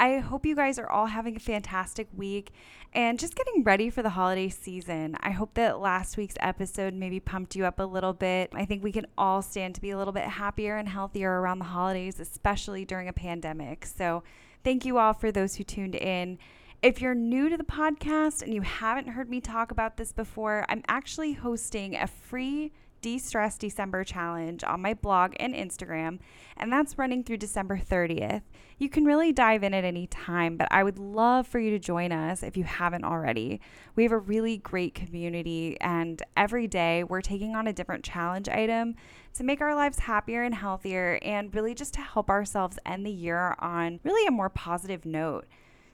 [0.00, 2.54] I hope you guys are all having a fantastic week
[2.94, 5.14] and just getting ready for the holiday season.
[5.20, 8.48] I hope that last week's episode maybe pumped you up a little bit.
[8.54, 11.58] I think we can all stand to be a little bit happier and healthier around
[11.58, 13.84] the holidays, especially during a pandemic.
[13.84, 14.22] So,
[14.64, 16.38] thank you all for those who tuned in.
[16.80, 20.64] If you're new to the podcast and you haven't heard me talk about this before,
[20.70, 22.72] I'm actually hosting a free
[23.02, 26.18] De Stress December challenge on my blog and Instagram,
[26.56, 28.42] and that's running through December 30th.
[28.78, 31.78] You can really dive in at any time, but I would love for you to
[31.78, 33.60] join us if you haven't already.
[33.96, 38.48] We have a really great community, and every day we're taking on a different challenge
[38.48, 38.96] item
[39.34, 43.10] to make our lives happier and healthier, and really just to help ourselves end the
[43.10, 45.46] year on really a more positive note.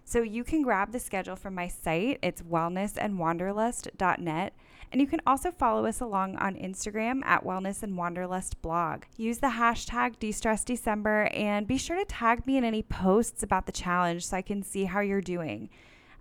[0.04, 2.20] So you can grab the schedule from my site.
[2.22, 4.52] It's wellnessandwanderlust.net.
[4.96, 9.02] And you can also follow us along on Instagram at Wellness and Wanderlust blog.
[9.18, 13.72] Use the hashtag DeStressDecember and be sure to tag me in any posts about the
[13.72, 15.68] challenge so I can see how you're doing.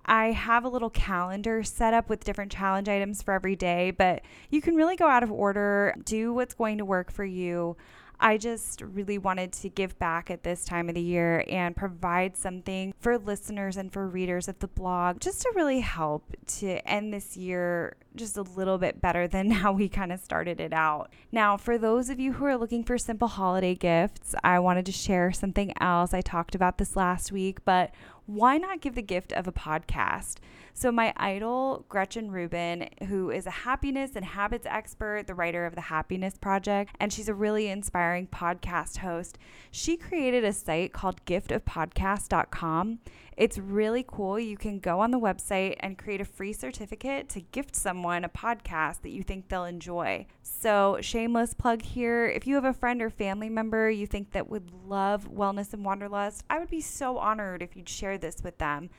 [0.06, 4.24] I have a little calendar set up with different challenge items for every day, but
[4.50, 7.78] you can really go out of order, do what's going to work for you.
[8.20, 12.36] I just really wanted to give back at this time of the year and provide
[12.36, 17.14] something for listeners and for readers of the blog just to really help to end
[17.14, 21.12] this year just a little bit better than how we kind of started it out.
[21.32, 24.92] Now, for those of you who are looking for simple holiday gifts, I wanted to
[24.92, 26.14] share something else.
[26.14, 27.92] I talked about this last week, but
[28.26, 30.38] why not give the gift of a podcast?
[30.78, 35.74] So, my idol, Gretchen Rubin, who is a happiness and habits expert, the writer of
[35.74, 39.38] the Happiness Project, and she's a really inspiring podcast host,
[39.72, 43.00] she created a site called giftofpodcast.com.
[43.38, 44.40] It's really cool.
[44.40, 48.30] You can go on the website and create a free certificate to gift someone a
[48.30, 50.26] podcast that you think they'll enjoy.
[50.42, 52.26] So, shameless plug here.
[52.28, 55.84] If you have a friend or family member you think that would love Wellness and
[55.84, 58.90] Wanderlust, I would be so honored if you'd share this with them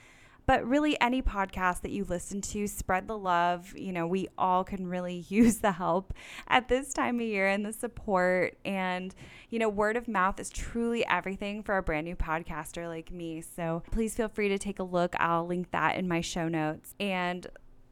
[0.47, 3.77] but really any podcast that you listen to spread the love.
[3.77, 6.15] You know we all can really use the help
[6.49, 8.57] at this time of year and the support.
[8.65, 9.15] And
[9.51, 13.43] you know word of mouth is truly everything for a brand new podcaster like me.
[13.43, 15.15] So please feel free to take a look.
[15.19, 16.95] I'll link that in my show notes.
[17.01, 17.47] And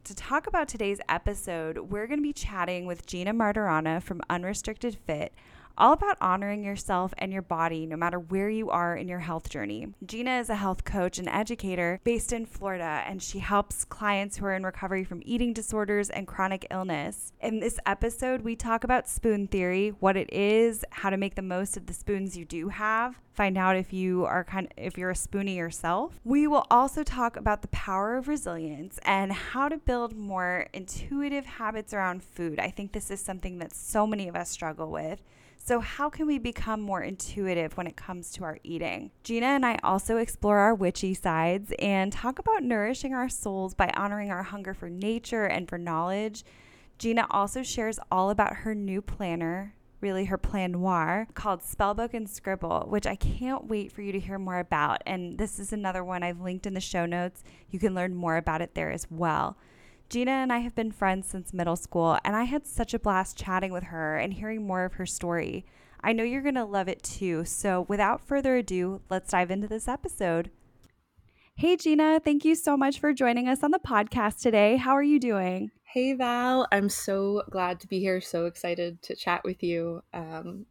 [0.05, 4.95] to talk about today's episode, we're going to be chatting with Gina Martorana from Unrestricted
[5.07, 5.33] Fit
[5.77, 9.49] all about honoring yourself and your body no matter where you are in your health
[9.49, 9.87] journey.
[10.05, 14.45] Gina is a health coach and educator based in Florida, and she helps clients who
[14.45, 17.33] are in recovery from eating disorders and chronic illness.
[17.41, 21.41] In this episode, we talk about spoon theory, what it is, how to make the
[21.41, 24.97] most of the spoons you do have, find out if you are kind of if
[24.97, 26.19] you're a spoonie yourself.
[26.23, 31.45] We will also talk about the power of resilience and how to build more intuitive
[31.45, 32.59] habits around food.
[32.59, 35.21] I think this is something that so many of us struggle with.
[35.67, 39.09] So, how can we become more intuitive when it comes to our eating?
[39.23, 43.91] Gina and I also explore our witchy sides and talk about nourishing our souls by
[43.97, 46.43] honoring our hunger for nature and for knowledge.
[46.99, 52.29] Gina also shares all about her new planner, really her plan noir, called Spellbook and
[52.29, 55.01] Scribble, which I can't wait for you to hear more about.
[55.07, 57.43] And this is another one I've linked in the show notes.
[57.71, 59.57] You can learn more about it there as well.
[60.09, 63.37] Gina and I have been friends since middle school, and I had such a blast
[63.37, 65.65] chatting with her and hearing more of her story.
[66.01, 67.43] I know you're going to love it too.
[67.45, 70.51] So, without further ado, let's dive into this episode.
[71.55, 74.77] Hey, Gina, thank you so much for joining us on the podcast today.
[74.77, 75.71] How are you doing?
[75.83, 76.67] Hey, Val.
[76.71, 78.21] I'm so glad to be here.
[78.21, 80.03] So excited to chat with you.
[80.13, 80.65] Um,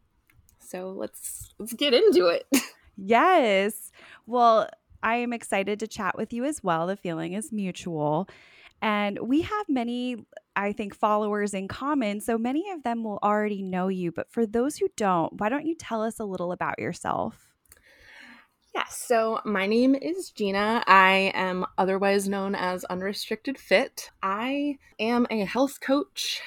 [0.59, 2.47] so let's let's get into it.
[2.95, 3.91] yes.
[4.25, 4.69] Well,
[5.03, 6.87] I am excited to chat with you as well.
[6.87, 8.29] The feeling is mutual.
[8.85, 12.21] And we have many, I think, followers in common.
[12.21, 14.11] So many of them will already know you.
[14.11, 17.51] But for those who don't, why don't you tell us a little about yourself?
[18.75, 20.83] Yes, so my name is Gina.
[20.85, 24.11] I am otherwise known as Unrestricted Fit.
[24.21, 26.43] I am a health coach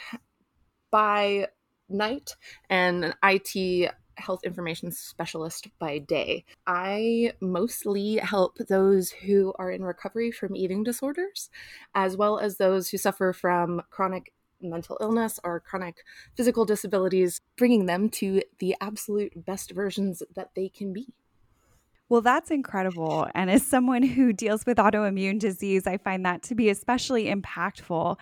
[0.93, 1.49] by
[1.89, 2.37] night
[2.71, 6.45] and an IT health information specialist by day.
[6.67, 11.51] I mostly help those who are in recovery from eating disorders,
[11.95, 16.05] as well as those who suffer from chronic mental illness or chronic
[16.37, 21.15] physical disabilities, bringing them to the absolute best versions that they can be.
[22.09, 23.29] Well, that's incredible.
[23.35, 28.17] And as someone who deals with autoimmune disease, I find that to be especially impactful.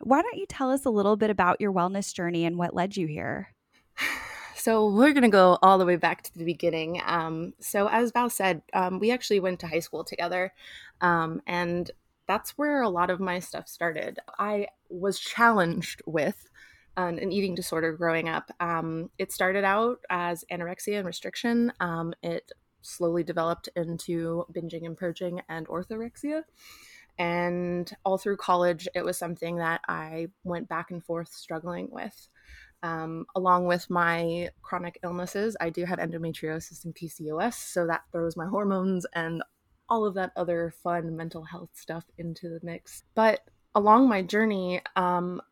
[0.00, 2.96] Why don't you tell us a little bit about your wellness journey and what led
[2.96, 3.54] you here?
[4.60, 7.00] So we're going to go all the way back to the beginning.
[7.06, 10.52] Um, so as Val said, um, we actually went to high school together,
[11.00, 11.90] um, and
[12.28, 14.18] that's where a lot of my stuff started.
[14.38, 16.50] I was challenged with
[16.98, 18.50] an, an eating disorder growing up.
[18.60, 21.72] Um, it started out as anorexia and restriction.
[21.80, 22.52] Um, it
[22.82, 26.42] slowly developed into binging and purging and orthorexia.
[27.18, 32.28] And all through college, it was something that I went back and forth struggling with.
[32.82, 38.36] Um, along with my chronic illnesses, I do have endometriosis and PCOS, so that throws
[38.36, 39.42] my hormones and
[39.88, 43.02] all of that other fun mental health stuff into the mix.
[43.14, 43.40] But
[43.74, 45.42] along my journey, um,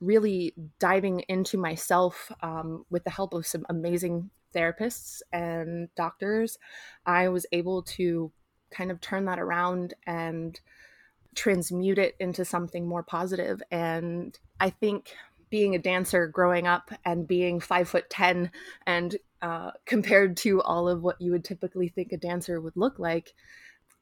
[0.00, 6.58] really diving into myself um, with the help of some amazing therapists and doctors,
[7.06, 8.32] I was able to
[8.70, 10.58] kind of turn that around and
[11.34, 13.62] transmute it into something more positive.
[13.70, 15.14] And I think
[15.52, 18.50] being a dancer growing up and being five foot ten
[18.86, 22.98] and uh, compared to all of what you would typically think a dancer would look
[22.98, 23.34] like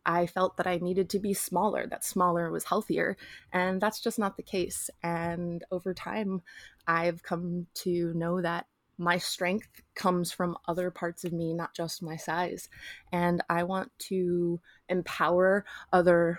[0.07, 3.17] i felt that i needed to be smaller that smaller was healthier
[3.53, 6.41] and that's just not the case and over time
[6.87, 8.67] i've come to know that
[8.97, 12.69] my strength comes from other parts of me, not just my size.
[13.11, 14.61] And I want to
[14.91, 16.39] empower other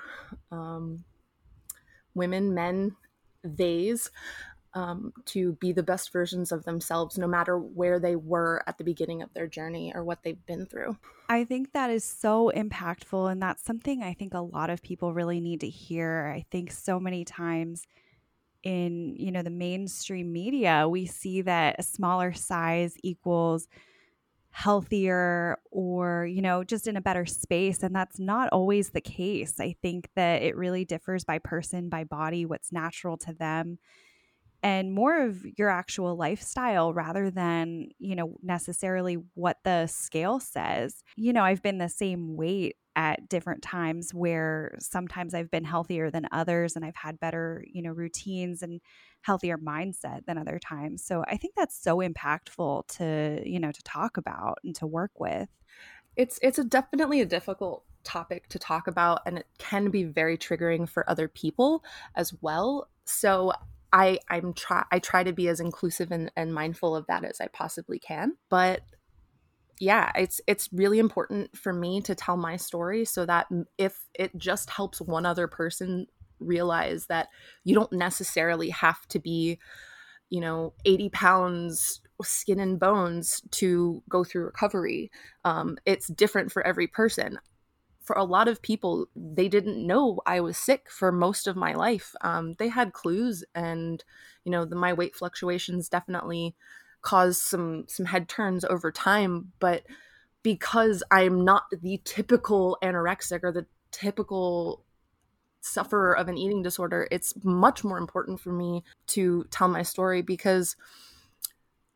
[0.51, 1.03] um,
[2.13, 2.95] women, men,
[3.43, 4.11] theys
[4.73, 8.83] um, to be the best versions of themselves, no matter where they were at the
[8.83, 10.97] beginning of their journey or what they've been through.
[11.29, 13.31] I think that is so impactful.
[13.31, 16.31] And that's something I think a lot of people really need to hear.
[16.33, 17.85] I think so many times
[18.63, 23.67] in you know the mainstream media we see that a smaller size equals
[24.51, 29.59] healthier or you know just in a better space and that's not always the case
[29.59, 33.79] i think that it really differs by person by body what's natural to them
[34.63, 41.03] and more of your actual lifestyle rather than, you know, necessarily what the scale says.
[41.15, 46.11] You know, I've been the same weight at different times where sometimes I've been healthier
[46.11, 48.81] than others and I've had better, you know, routines and
[49.21, 51.03] healthier mindset than other times.
[51.03, 55.19] So I think that's so impactful to, you know, to talk about and to work
[55.19, 55.49] with.
[56.15, 60.37] It's it's a definitely a difficult topic to talk about and it can be very
[60.37, 61.83] triggering for other people
[62.15, 62.89] as well.
[63.05, 63.53] So
[63.93, 67.41] I I'm try I try to be as inclusive and, and mindful of that as
[67.41, 68.33] I possibly can.
[68.49, 68.81] But
[69.79, 73.47] yeah, it's it's really important for me to tell my story so that
[73.77, 76.07] if it just helps one other person
[76.39, 77.27] realize that
[77.63, 79.59] you don't necessarily have to be,
[80.29, 85.11] you know, 80 pounds skin and bones to go through recovery.
[85.43, 87.39] Um, it's different for every person
[88.01, 91.73] for a lot of people, they didn't know I was sick for most of my
[91.73, 92.15] life.
[92.21, 94.03] Um, they had clues, and
[94.43, 96.55] you know, the, my weight fluctuations definitely
[97.01, 99.51] caused some some head turns over time.
[99.59, 99.83] But
[100.43, 104.83] because I'm not the typical anorexic or the typical
[105.61, 110.23] sufferer of an eating disorder, it's much more important for me to tell my story
[110.23, 110.75] because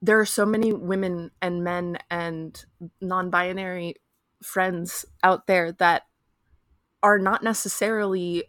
[0.01, 2.65] there are so many women and men and
[3.01, 3.95] non-binary
[4.45, 6.03] friends out there that
[7.03, 8.45] are not necessarily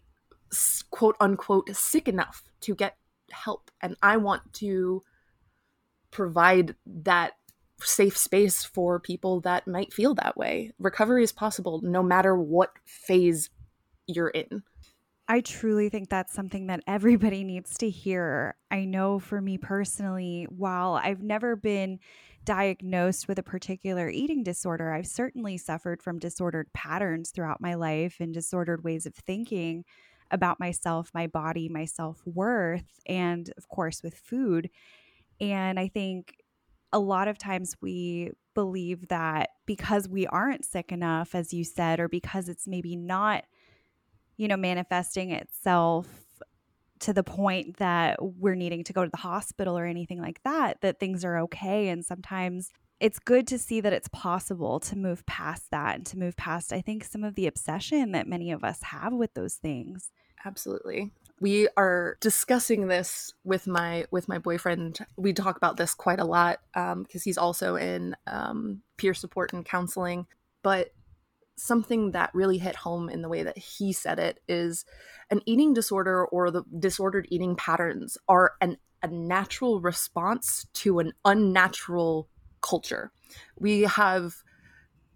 [0.91, 2.97] quote unquote sick enough to get
[3.31, 3.71] help.
[3.83, 5.03] And i want to
[6.11, 7.33] provide that
[7.81, 10.73] safe space for people that might feel that way.
[10.79, 13.51] Recovery is possible no matter what phase
[14.07, 14.63] you're in.
[15.29, 18.55] I truly think that's something that everybody needs to hear.
[18.71, 21.99] I know for me personally, while I've never been
[22.47, 28.17] diagnosed with a particular eating disorder, I've certainly suffered from disordered patterns throughout my life
[28.21, 29.85] and disordered ways of thinking
[30.31, 34.71] about myself, my body, my self worth, and of course with food.
[35.41, 36.37] And I think
[36.93, 42.01] a lot of times we believe that because we aren't sick enough, as you said,
[42.01, 43.45] or because it's maybe not,
[44.37, 46.07] you know, manifesting itself
[47.01, 50.81] to the point that we're needing to go to the hospital or anything like that,
[50.81, 51.89] that things are okay.
[51.89, 56.19] And sometimes it's good to see that it's possible to move past that and to
[56.19, 59.55] move past, I think, some of the obsession that many of us have with those
[59.55, 60.11] things.
[60.45, 61.11] Absolutely.
[61.39, 64.99] We are discussing this with my with my boyfriend.
[65.17, 69.53] We talk about this quite a lot because um, he's also in um, peer support
[69.53, 70.27] and counseling.
[70.63, 70.93] But
[71.57, 74.85] something that really hit home in the way that he said it is
[75.31, 81.13] an eating disorder or the disordered eating patterns are an, a natural response to an
[81.25, 82.29] unnatural
[82.61, 83.11] culture.
[83.59, 84.35] We have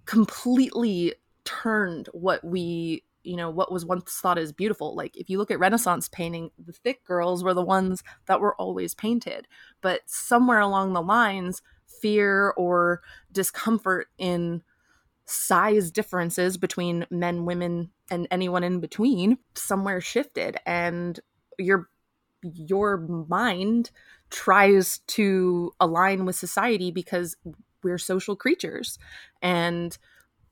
[0.06, 5.36] completely turned what we you know what was once thought as beautiful like if you
[5.36, 9.46] look at renaissance painting the thick girls were the ones that were always painted
[9.82, 14.62] but somewhere along the lines fear or discomfort in
[15.30, 21.20] size differences between men women and anyone in between somewhere shifted and
[21.58, 21.88] your
[22.42, 22.96] your
[23.28, 23.90] mind
[24.30, 27.36] tries to align with society because
[27.82, 28.98] we're social creatures
[29.42, 29.98] and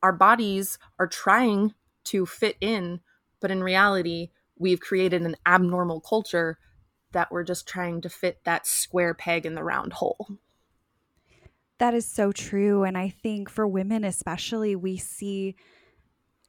[0.02, 3.00] our bodies are trying to fit in,
[3.40, 6.58] but in reality, we've created an abnormal culture
[7.12, 10.28] that we're just trying to fit that square peg in the round hole.
[11.78, 12.84] That is so true.
[12.84, 15.54] And I think for women, especially, we see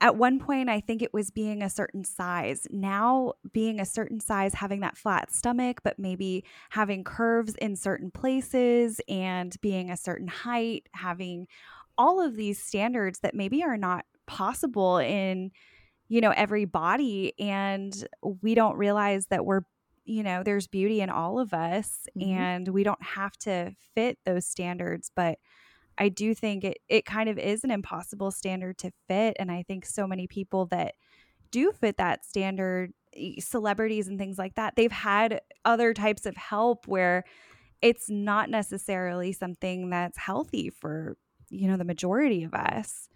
[0.01, 2.65] at one point, I think it was being a certain size.
[2.71, 8.09] Now, being a certain size, having that flat stomach, but maybe having curves in certain
[8.09, 11.48] places and being a certain height, having
[11.98, 15.51] all of these standards that maybe are not possible in
[16.07, 18.07] you know every body and
[18.41, 19.62] we don't realize that we're
[20.10, 22.32] you know there's beauty in all of us mm-hmm.
[22.32, 25.38] and we don't have to fit those standards but
[25.98, 29.63] i do think it it kind of is an impossible standard to fit and i
[29.63, 30.96] think so many people that
[31.51, 32.92] do fit that standard
[33.39, 37.24] celebrities and things like that they've had other types of help where
[37.82, 41.18] it's not necessarily something that's healthy for
[41.50, 43.10] you know the majority of us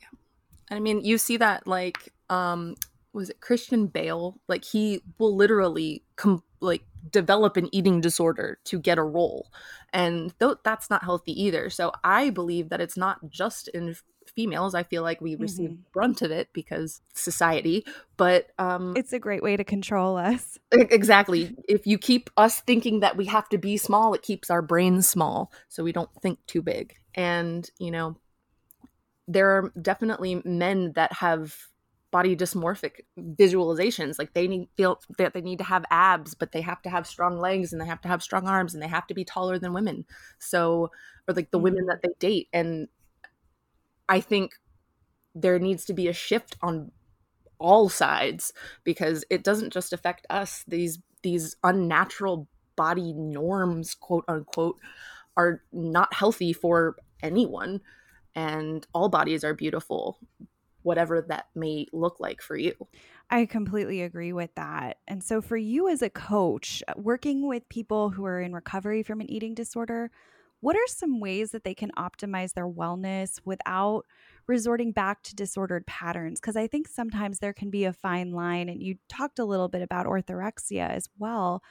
[0.00, 0.76] yeah.
[0.76, 2.74] i mean you see that like um
[3.16, 4.38] was it christian bale?
[4.46, 9.50] Like he will literally com- like develop an eating disorder to get a role.
[9.92, 11.70] And th- that's not healthy either.
[11.70, 13.96] So i believe that it's not just in
[14.26, 14.74] females.
[14.74, 15.90] I feel like we receive mm-hmm.
[15.92, 17.86] brunt of it because society.
[18.18, 20.58] But um it's a great way to control us.
[20.72, 21.56] exactly.
[21.66, 25.08] If you keep us thinking that we have to be small it keeps our brains
[25.08, 26.96] small so we don't think too big.
[27.14, 28.16] And you know
[29.28, 31.56] there are definitely men that have
[32.16, 36.62] body dysmorphic visualizations like they need feel that they need to have abs but they
[36.62, 39.06] have to have strong legs and they have to have strong arms and they have
[39.06, 40.04] to be taller than women.
[40.38, 40.90] So
[41.28, 41.64] or like the mm-hmm.
[41.64, 42.88] women that they date and
[44.08, 44.52] i think
[45.34, 46.90] there needs to be a shift on
[47.58, 48.52] all sides
[48.84, 50.64] because it doesn't just affect us.
[50.66, 54.78] These these unnatural body norms quote unquote
[55.36, 57.80] are not healthy for anyone
[58.34, 60.18] and all bodies are beautiful
[60.86, 62.74] whatever that may look like for you
[63.28, 64.98] I completely agree with that.
[65.08, 69.20] And so, for you as a coach, working with people who are in recovery from
[69.20, 70.10] an eating disorder,
[70.60, 74.06] what are some ways that they can optimize their wellness without
[74.46, 76.40] resorting back to disordered patterns?
[76.40, 79.68] Because I think sometimes there can be a fine line, and you talked a little
[79.68, 81.62] bit about orthorexia as well.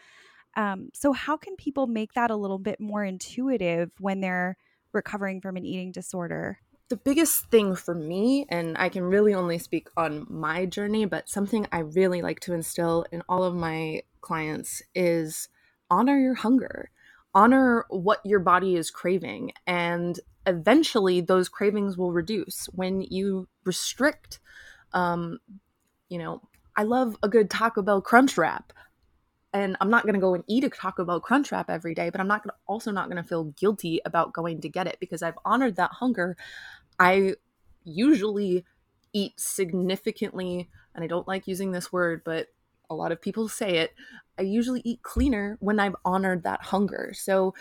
[0.58, 4.58] Um, so, how can people make that a little bit more intuitive when they're
[4.94, 6.60] recovering from an eating disorder?
[6.88, 11.28] The biggest thing for me, and I can really only speak on my journey, but
[11.28, 15.50] something I really like to instill in all of my clients is
[15.90, 16.92] honor your hunger,
[17.34, 24.40] honor what your body is craving, and eventually those cravings will reduce when you restrict.
[24.94, 25.40] Um,
[26.08, 26.42] you know,
[26.76, 28.74] I love a good Taco Bell crunch wrap
[29.56, 32.10] and I'm not going to go and eat a Taco Bell Crunch Wrap every day,
[32.10, 34.98] but I'm not gonna, also not going to feel guilty about going to get it
[35.00, 36.36] because I've honored that hunger.
[37.00, 37.36] I
[37.86, 38.66] usually
[39.14, 42.48] eat significantly, and I don't like using this word, but
[42.90, 43.94] a lot of people say it.
[44.38, 47.14] I usually eat cleaner when I've honored that hunger.
[47.16, 47.54] So,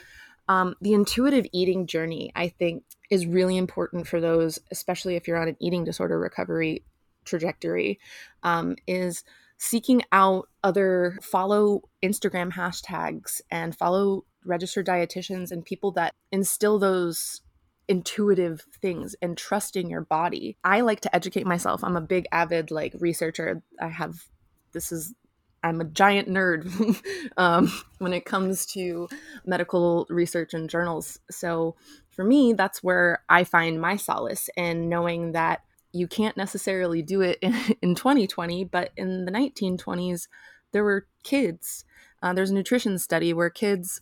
[0.48, 5.40] um, the intuitive eating journey, I think, is really important for those, especially if you're
[5.40, 6.82] on an eating disorder recovery
[7.24, 8.00] trajectory,
[8.42, 9.22] um, is
[9.58, 17.40] seeking out other follow Instagram hashtags and follow registered dietitians and people that instill those
[17.88, 20.56] intuitive things and trusting your body.
[20.64, 21.84] I like to educate myself.
[21.84, 23.62] I'm a big avid like researcher.
[23.80, 24.24] I have
[24.72, 25.14] this is
[25.62, 27.00] I'm a giant nerd
[27.38, 29.08] um, when it comes to
[29.46, 31.18] medical research and journals.
[31.30, 31.74] So
[32.10, 35.62] for me, that's where I find my solace in knowing that
[35.94, 40.28] you can't necessarily do it in, in 2020, but in the 1920s,
[40.72, 41.84] there were kids.
[42.22, 44.00] Uh, there's a nutrition study where kids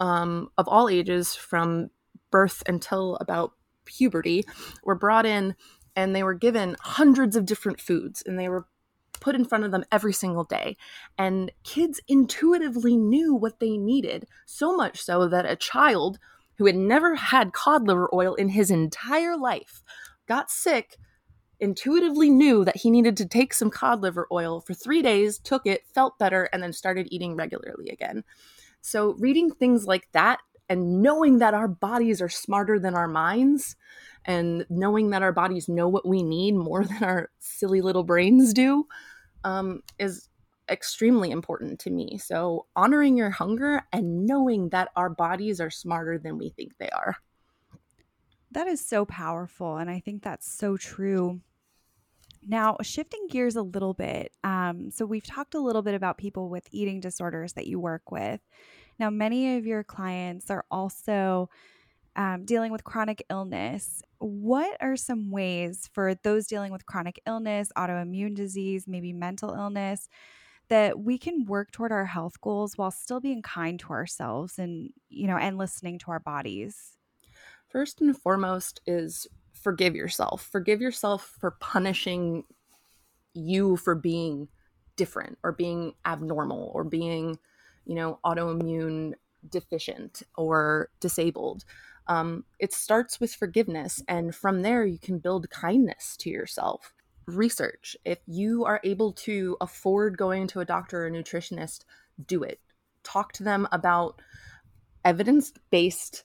[0.00, 1.90] um, of all ages, from
[2.30, 3.52] birth until about
[3.84, 4.44] puberty,
[4.82, 5.54] were brought in
[5.94, 8.66] and they were given hundreds of different foods and they were
[9.20, 10.76] put in front of them every single day.
[11.16, 16.18] And kids intuitively knew what they needed, so much so that a child
[16.58, 19.82] who had never had cod liver oil in his entire life
[20.26, 20.96] got sick,
[21.60, 25.66] intuitively knew that he needed to take some cod liver oil for three days, took
[25.66, 28.24] it, felt better, and then started eating regularly again.
[28.80, 33.76] So, reading things like that and knowing that our bodies are smarter than our minds
[34.24, 38.52] and knowing that our bodies know what we need more than our silly little brains
[38.52, 38.86] do
[39.44, 40.28] um, is
[40.68, 42.18] extremely important to me.
[42.18, 46.90] So, honoring your hunger and knowing that our bodies are smarter than we think they
[46.90, 47.16] are.
[48.52, 49.76] That is so powerful.
[49.76, 51.40] And I think that's so true.
[52.46, 54.32] Now, shifting gears a little bit.
[54.44, 58.10] Um, so, we've talked a little bit about people with eating disorders that you work
[58.12, 58.40] with.
[58.98, 61.50] Now, many of your clients are also
[62.16, 64.02] um, dealing with chronic illness.
[64.18, 70.08] What are some ways for those dealing with chronic illness, autoimmune disease, maybe mental illness,
[70.68, 74.90] that we can work toward our health goals while still being kind to ourselves and,
[75.10, 76.95] you know, and listening to our bodies?
[77.76, 80.48] First and foremost is forgive yourself.
[80.50, 82.44] Forgive yourself for punishing
[83.34, 84.48] you for being
[84.96, 87.38] different or being abnormal or being,
[87.84, 89.12] you know, autoimmune
[89.50, 91.66] deficient or disabled.
[92.06, 96.94] Um, it starts with forgiveness, and from there, you can build kindness to yourself.
[97.26, 97.94] Research.
[98.06, 101.84] If you are able to afford going to a doctor or a nutritionist,
[102.26, 102.58] do it.
[103.02, 104.22] Talk to them about
[105.04, 106.24] evidence based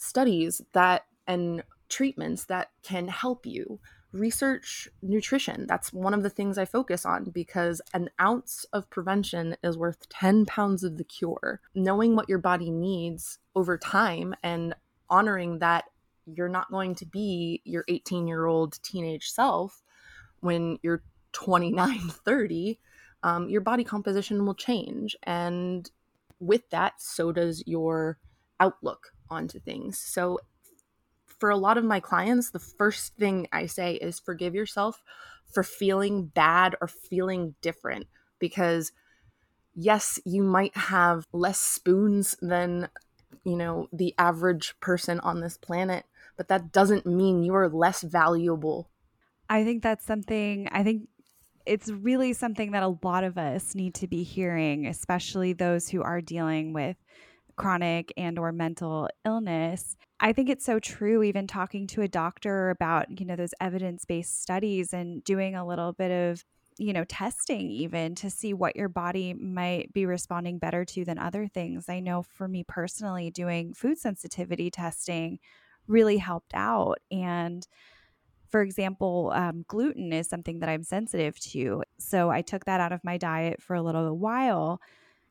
[0.00, 3.78] studies that and treatments that can help you.
[4.12, 5.66] Research nutrition.
[5.68, 10.08] That's one of the things I focus on because an ounce of prevention is worth
[10.08, 11.60] 10 pounds of the cure.
[11.74, 14.74] Knowing what your body needs over time and
[15.08, 15.84] honoring that
[16.26, 19.82] you're not going to be your 18 year old teenage self
[20.40, 21.02] when you're
[21.32, 22.78] 29 30
[23.22, 25.90] um, your body composition will change and
[26.38, 28.18] with that so does your
[28.58, 30.38] outlook onto things so
[31.24, 35.02] for a lot of my clients the first thing i say is forgive yourself
[35.46, 38.06] for feeling bad or feeling different
[38.38, 38.92] because
[39.74, 42.88] yes you might have less spoons than
[43.44, 46.04] you know, the average person on this planet,
[46.36, 48.90] but that doesn't mean you're less valuable.
[49.48, 51.08] I think that's something, I think
[51.66, 56.02] it's really something that a lot of us need to be hearing, especially those who
[56.02, 56.96] are dealing with
[57.56, 59.96] chronic and or mental illness.
[60.20, 64.42] I think it's so true even talking to a doctor about, you know, those evidence-based
[64.42, 66.44] studies and doing a little bit of
[66.80, 71.18] you know, testing even to see what your body might be responding better to than
[71.18, 71.90] other things.
[71.90, 75.40] I know for me personally, doing food sensitivity testing
[75.86, 76.96] really helped out.
[77.10, 77.66] And
[78.48, 81.82] for example, um, gluten is something that I'm sensitive to.
[81.98, 84.80] So I took that out of my diet for a little while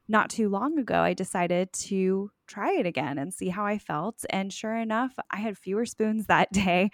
[0.10, 4.26] not too long ago, I decided to try it again and see how I felt.
[4.32, 6.90] And sure enough, I had fewer spoons that day.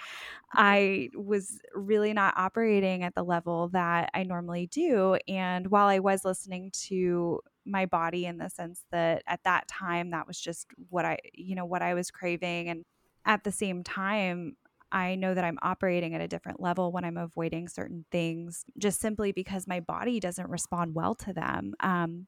[0.54, 5.18] I was really not operating at the level that I normally do.
[5.30, 10.12] And while I was listening to my body in the sense that at that time,
[10.12, 12.70] that was just what I, you know, what I was craving.
[12.70, 12.84] And
[13.26, 14.58] at the same time,
[14.92, 19.00] I know that I'm operating at a different level when I'm avoiding certain things just
[19.00, 21.74] simply because my body doesn't respond well to them.
[21.80, 22.28] Um,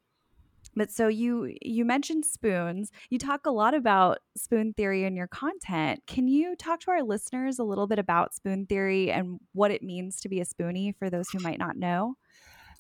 [0.75, 2.91] but so you you mentioned spoons.
[3.09, 6.03] You talk a lot about spoon theory in your content.
[6.05, 9.81] Can you talk to our listeners a little bit about spoon theory and what it
[9.81, 12.15] means to be a spoonie for those who might not know?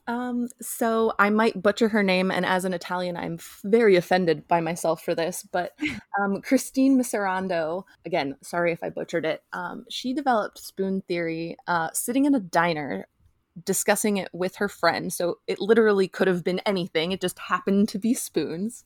[0.07, 4.61] Um, so I might butcher her name, and as an Italian, I'm very offended by
[4.61, 5.43] myself for this.
[5.43, 5.77] But
[6.21, 9.43] um, Christine Miserando, again, sorry if I butchered it.
[9.51, 13.07] Um, she developed spoon theory uh, sitting in a diner
[13.63, 15.11] discussing it with her friend.
[15.11, 18.83] So it literally could have been anything, it just happened to be spoons.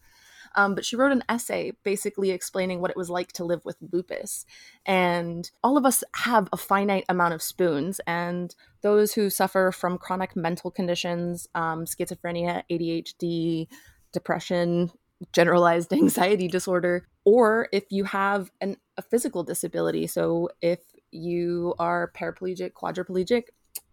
[0.56, 3.78] Um, but she wrote an essay basically explaining what it was like to live with
[3.92, 4.46] lupus.
[4.86, 9.98] And all of us have a finite amount of spoons, and those who suffer from
[9.98, 13.68] chronic mental conditions, um, schizophrenia, ADHD,
[14.12, 14.92] depression,
[15.32, 20.08] generalized anxiety disorder, or if you have an, a physical disability.
[20.08, 20.80] So if
[21.12, 23.44] you are paraplegic, quadriplegic,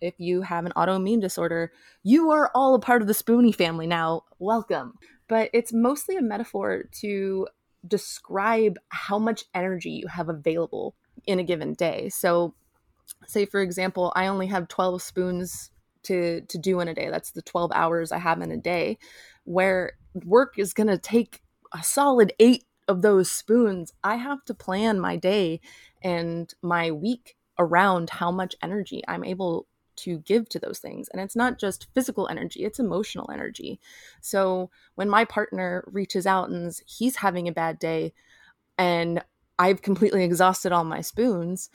[0.00, 3.86] if you have an autoimmune disorder, you are all a part of the Spoonie family
[3.86, 4.22] now.
[4.38, 4.94] Welcome.
[5.28, 7.48] But it's mostly a metaphor to
[7.86, 10.94] describe how much energy you have available
[11.26, 12.08] in a given day.
[12.08, 12.54] So,
[13.26, 15.70] say for example, I only have 12 spoons
[16.04, 17.10] to to do in a day.
[17.10, 18.98] That's the 12 hours I have in a day
[19.44, 19.92] where
[20.24, 23.92] work is going to take a solid 8 of those spoons.
[24.02, 25.60] I have to plan my day
[26.02, 29.66] and my week around how much energy I'm able
[29.98, 31.08] to give to those things.
[31.08, 33.80] And it's not just physical energy, it's emotional energy.
[34.20, 38.12] So when my partner reaches out and he's having a bad day
[38.76, 39.22] and
[39.58, 41.70] I've completely exhausted all my spoons,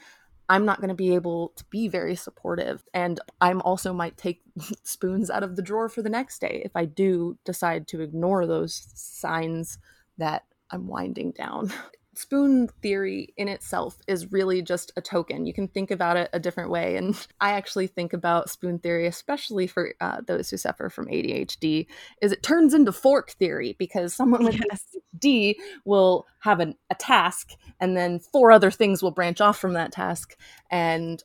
[0.48, 2.84] I'm not going to be able to be very supportive.
[2.92, 4.42] And I'm also might take
[4.82, 8.46] spoons out of the drawer for the next day if I do decide to ignore
[8.46, 9.78] those signs
[10.18, 11.72] that I'm winding down.
[12.14, 15.46] spoon theory in itself is really just a token.
[15.46, 16.96] You can think about it a different way.
[16.96, 21.86] And I actually think about spoon theory, especially for uh, those who suffer from ADHD,
[22.20, 24.96] is it turns into fork theory because someone with yes.
[25.16, 27.50] ADHD will have an, a task
[27.80, 30.36] and then four other things will branch off from that task.
[30.70, 31.22] And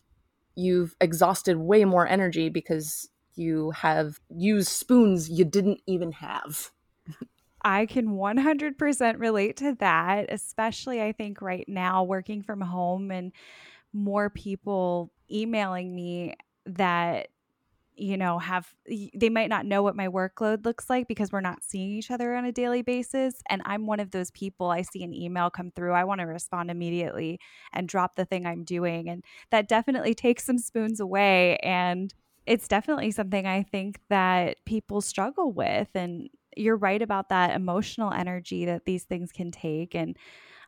[0.56, 6.72] you've exhausted way more energy because you have used spoons you didn't even have.
[7.62, 13.32] I can 100% relate to that, especially I think right now working from home and
[13.94, 17.30] more people emailing me that
[17.96, 18.74] you know have
[19.14, 22.34] they might not know what my workload looks like because we're not seeing each other
[22.36, 25.72] on a daily basis and I'm one of those people I see an email come
[25.72, 27.40] through I want to respond immediately
[27.74, 32.14] and drop the thing I'm doing and that definitely takes some spoons away and
[32.46, 38.12] it's definitely something I think that people struggle with and you're right about that emotional
[38.12, 39.96] energy that these things can take.
[39.96, 40.18] And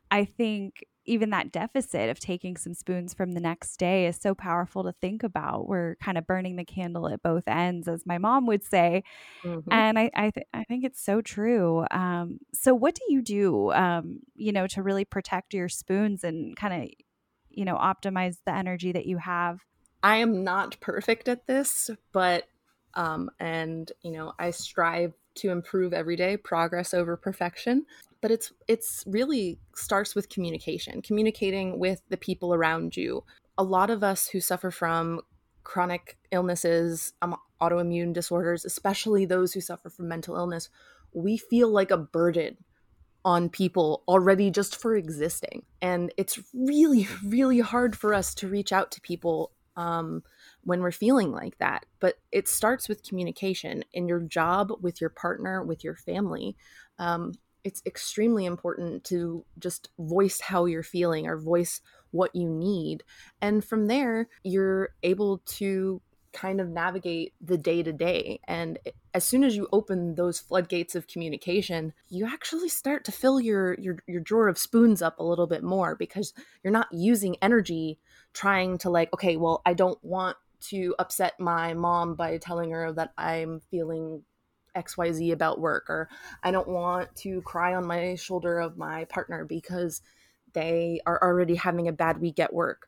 [0.10, 4.36] I think even that deficit of taking some spoons from the next day is so
[4.36, 5.67] powerful to think about.
[5.67, 9.04] We're kind of burning the candle at both ends, as my mom would say.
[9.43, 9.71] Mm-hmm.
[9.71, 11.86] And I, I, th- I, think it's so true.
[11.89, 16.56] Um, so, what do you do, um, you know, to really protect your spoons and
[16.56, 16.89] kind of,
[17.49, 19.60] you know, optimize the energy that you have?
[20.04, 22.47] I am not perfect at this, but,
[22.93, 27.86] um, and, you know, I strive to improve every day, progress over perfection.
[28.22, 33.24] But it's it's really starts with communication, communicating with the people around you.
[33.58, 35.22] A lot of us who suffer from
[35.63, 40.70] chronic illnesses, um, autoimmune disorders, especially those who suffer from mental illness,
[41.13, 42.58] we feel like a burden
[43.24, 45.63] on people already just for existing.
[45.82, 50.24] And it's really, really hard for us to reach out to people um,
[50.63, 51.86] when we're feeling like that.
[52.00, 56.56] But it starts with communication in your job, with your partner, with your family.
[57.00, 63.04] Um, it's extremely important to just voice how you're feeling or voice what you need.
[63.41, 66.02] And from there, you're able to
[66.34, 68.39] kind of navigate the day to day.
[68.47, 68.80] And
[69.13, 73.76] as soon as you open those floodgates of communication, you actually start to fill your,
[73.80, 78.00] your your drawer of spoons up a little bit more because you're not using energy
[78.34, 80.38] trying to like, okay, well, I don't want
[80.69, 84.24] to upset my mom by telling her that I'm feeling
[84.76, 86.10] XYZ about work, or
[86.43, 90.02] I don't want to cry on my shoulder of my partner because
[90.54, 92.88] they are already having a bad week at work.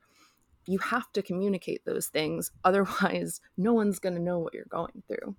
[0.65, 2.51] You have to communicate those things.
[2.63, 5.35] Otherwise, no one's going to know what you're going through.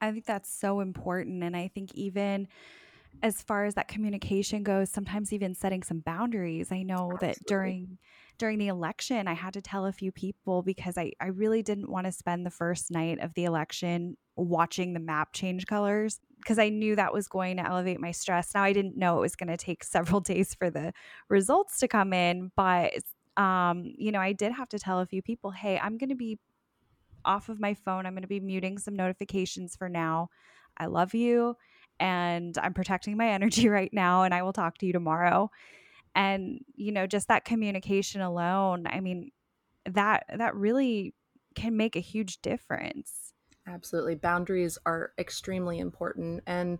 [0.00, 1.44] I think that's so important.
[1.44, 2.48] And I think even
[3.22, 6.72] as far as that communication goes, sometimes even setting some boundaries.
[6.72, 7.28] I know Absolutely.
[7.28, 7.98] that during
[8.42, 11.88] during the election, I had to tell a few people because I, I really didn't
[11.88, 16.58] want to spend the first night of the election watching the map change colors because
[16.58, 18.50] I knew that was going to elevate my stress.
[18.52, 20.92] Now, I didn't know it was going to take several days for the
[21.28, 22.94] results to come in, but
[23.36, 26.16] um, you know, I did have to tell a few people, hey, I'm going to
[26.16, 26.40] be
[27.24, 28.06] off of my phone.
[28.06, 30.30] I'm going to be muting some notifications for now.
[30.76, 31.54] I love you
[32.00, 35.48] and I'm protecting my energy right now, and I will talk to you tomorrow
[36.14, 39.30] and you know just that communication alone i mean
[39.86, 41.14] that that really
[41.54, 43.32] can make a huge difference
[43.66, 46.78] absolutely boundaries are extremely important and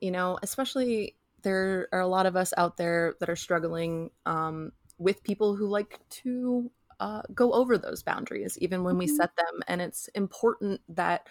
[0.00, 4.70] you know especially there are a lot of us out there that are struggling um,
[4.98, 6.70] with people who like to
[7.00, 9.00] uh, go over those boundaries even when mm-hmm.
[9.00, 11.26] we set them and it's important that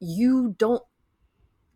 [0.00, 0.82] you don't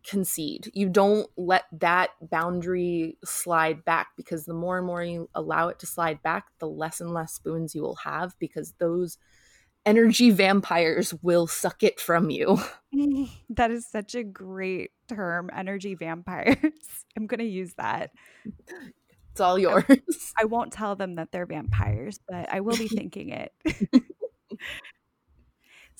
[0.03, 0.71] concede.
[0.73, 5.79] You don't let that boundary slide back because the more and more you allow it
[5.79, 9.17] to slide back, the less and less spoons you will have because those
[9.85, 12.59] energy vampires will suck it from you.
[13.51, 16.57] That is such a great term, energy vampires.
[17.17, 18.11] I'm going to use that.
[19.31, 19.85] It's all yours.
[19.89, 23.53] I, I won't tell them that they're vampires, but I will be thinking it.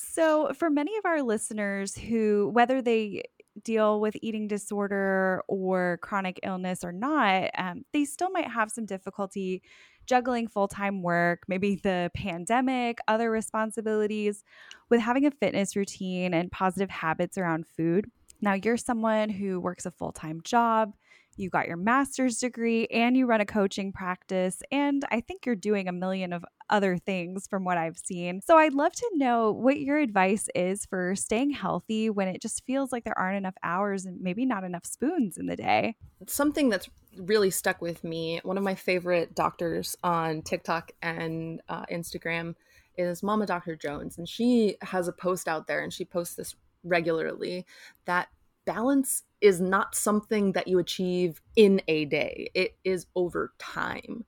[0.02, 3.24] So, for many of our listeners who, whether they
[3.64, 8.86] deal with eating disorder or chronic illness or not, um, they still might have some
[8.86, 9.62] difficulty
[10.06, 14.44] juggling full time work, maybe the pandemic, other responsibilities,
[14.90, 18.10] with having a fitness routine and positive habits around food.
[18.42, 20.94] Now, you're someone who works a full time job,
[21.40, 24.62] you got your master's degree, and you run a coaching practice.
[24.72, 28.42] And I think you're doing a million of other things from what I've seen.
[28.42, 32.64] So I'd love to know what your advice is for staying healthy when it just
[32.66, 35.96] feels like there aren't enough hours and maybe not enough spoons in the day.
[36.28, 41.86] Something that's really stuck with me, one of my favorite doctors on TikTok and uh,
[41.92, 42.56] Instagram
[42.98, 43.76] is Mama Dr.
[43.76, 44.18] Jones.
[44.18, 47.66] And she has a post out there and she posts this regularly
[48.06, 48.30] that
[48.70, 54.26] balance is not something that you achieve in a day, it is over time.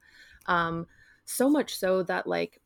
[0.48, 0.88] Um,
[1.26, 2.60] so much so that, like,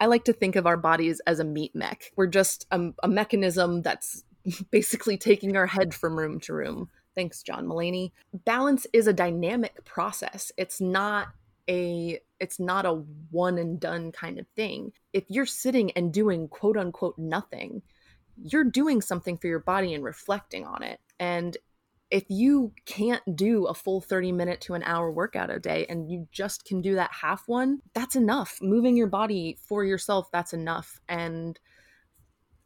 [0.00, 2.10] I like to think of our bodies as a meat mech.
[2.16, 4.24] We're just a, a mechanism that's
[4.72, 6.90] basically taking our head from room to room.
[7.14, 8.10] Thanks, John Mulaney.
[8.44, 10.50] Balance is a dynamic process.
[10.56, 11.28] It's not
[11.68, 12.94] a it's not a
[13.30, 14.92] one and done kind of thing.
[15.12, 17.82] If you're sitting and doing quote unquote nothing,
[18.42, 21.00] you're doing something for your body and reflecting on it.
[21.18, 21.56] And
[22.10, 26.10] if you can't do a full 30 minute to an hour workout a day and
[26.10, 28.58] you just can do that half one, that's enough.
[28.60, 31.00] Moving your body for yourself, that's enough.
[31.08, 31.58] And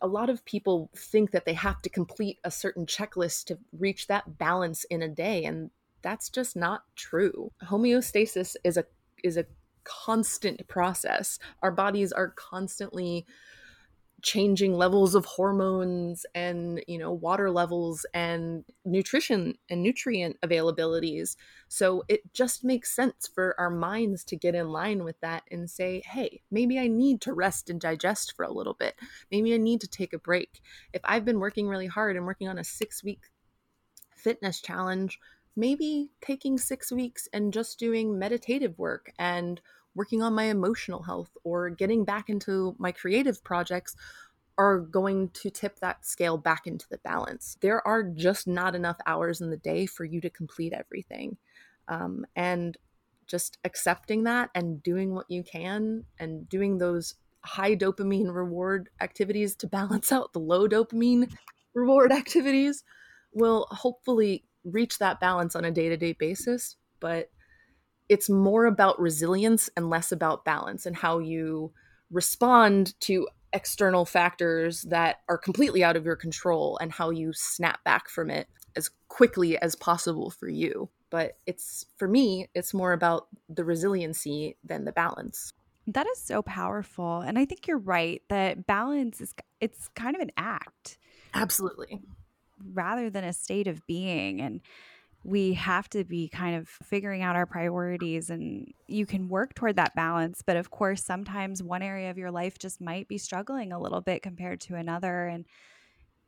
[0.01, 4.07] a lot of people think that they have to complete a certain checklist to reach
[4.07, 5.71] that balance in a day and
[6.03, 7.51] that's just not true.
[7.65, 8.85] Homeostasis is a
[9.23, 9.47] is a
[9.85, 11.39] constant process.
[11.63, 13.27] Our bodies are constantly
[14.25, 21.37] changing levels of hormones and you know water levels and nutrition and nutrient availabilities.
[21.69, 25.71] So it just makes sense for our minds to get in line with that and
[25.71, 28.95] say hey maybe i need to rest and digest for a little bit.
[29.31, 30.63] Maybe i need to take a break.
[30.93, 33.21] If i've been working really hard and working on a 6 week
[34.17, 35.19] fitness challenge
[35.57, 39.61] maybe taking 6 weeks and just doing meditative work and
[39.95, 43.95] working on my emotional health or getting back into my creative projects
[44.57, 47.57] are going to tip that scale back into the balance.
[47.61, 51.37] There are just not enough hours in the day for you to complete everything.
[51.89, 52.77] Um, and
[53.27, 59.57] just accepting that and doing what you can and doing those high dopamine reward activities
[59.57, 61.33] to balance out the low dopamine
[61.75, 62.85] reward activities
[63.33, 66.77] will hopefully reach that balance on a day to day basis.
[67.01, 67.31] But
[68.09, 71.73] it's more about resilience and less about balance and how you
[72.11, 77.83] respond to external factors that are completely out of your control and how you snap
[77.85, 80.90] back from it as quickly as possible for you.
[81.11, 85.53] But it's for me, it's more about the resiliency than the balance.
[85.87, 87.21] That is so powerful.
[87.21, 90.99] And I think you're right that balance is it's kind of an act.
[91.33, 92.01] Absolutely.
[92.73, 94.61] Rather than a state of being and
[95.25, 99.77] we have to be kind of figuring out our priorities and you can work toward
[99.77, 103.73] that balance but of course sometimes one area of your life just might be struggling
[103.73, 105.47] a little bit compared to another and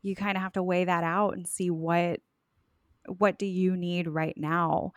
[0.02, 2.20] you kind of have to weigh that out and see what
[3.08, 4.92] what do you need right now.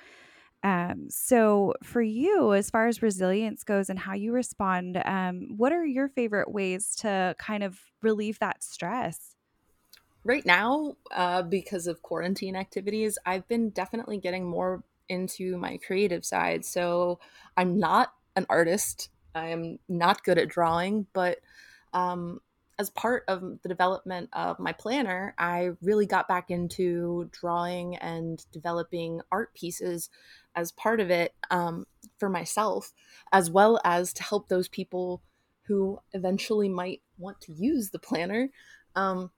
[0.63, 5.71] Um, so for you as far as resilience goes and how you respond um, what
[5.71, 9.37] are your favorite ways to kind of relieve that stress
[10.29, 16.23] right now, uh, because of quarantine activities, I've been definitely getting more into my creative
[16.23, 16.63] side.
[16.63, 17.19] So
[17.57, 19.09] I'm not an artist.
[19.33, 21.39] I am not good at drawing, but
[21.93, 22.41] um,
[22.77, 28.45] as part of the development of my planner, I really got back into drawing and
[28.51, 30.11] developing art pieces
[30.55, 31.87] as part of it um,
[32.19, 32.93] for myself,
[33.31, 35.23] as well as to help those people
[35.63, 38.49] who eventually might want to use the planner.
[38.95, 39.31] Um,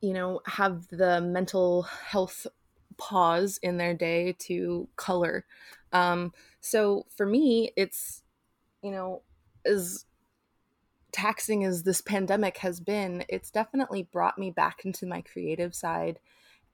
[0.00, 2.46] you know, have the mental health
[2.96, 5.44] pause in their day to color.
[5.92, 8.22] Um, so for me, it's,
[8.82, 9.22] you know,
[9.64, 10.04] as
[11.12, 16.18] taxing as this pandemic has been, it's definitely brought me back into my creative side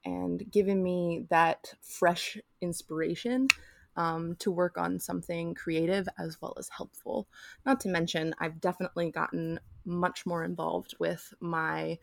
[0.05, 3.47] and given me that fresh inspiration
[3.95, 7.27] um, to work on something creative as well as helpful.
[7.65, 11.97] Not to mention, I've definitely gotten much more involved with my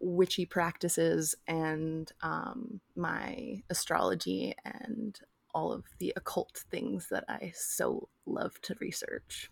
[0.00, 5.18] witchy practices and um, my astrology and
[5.54, 9.50] all of the occult things that I so love to research.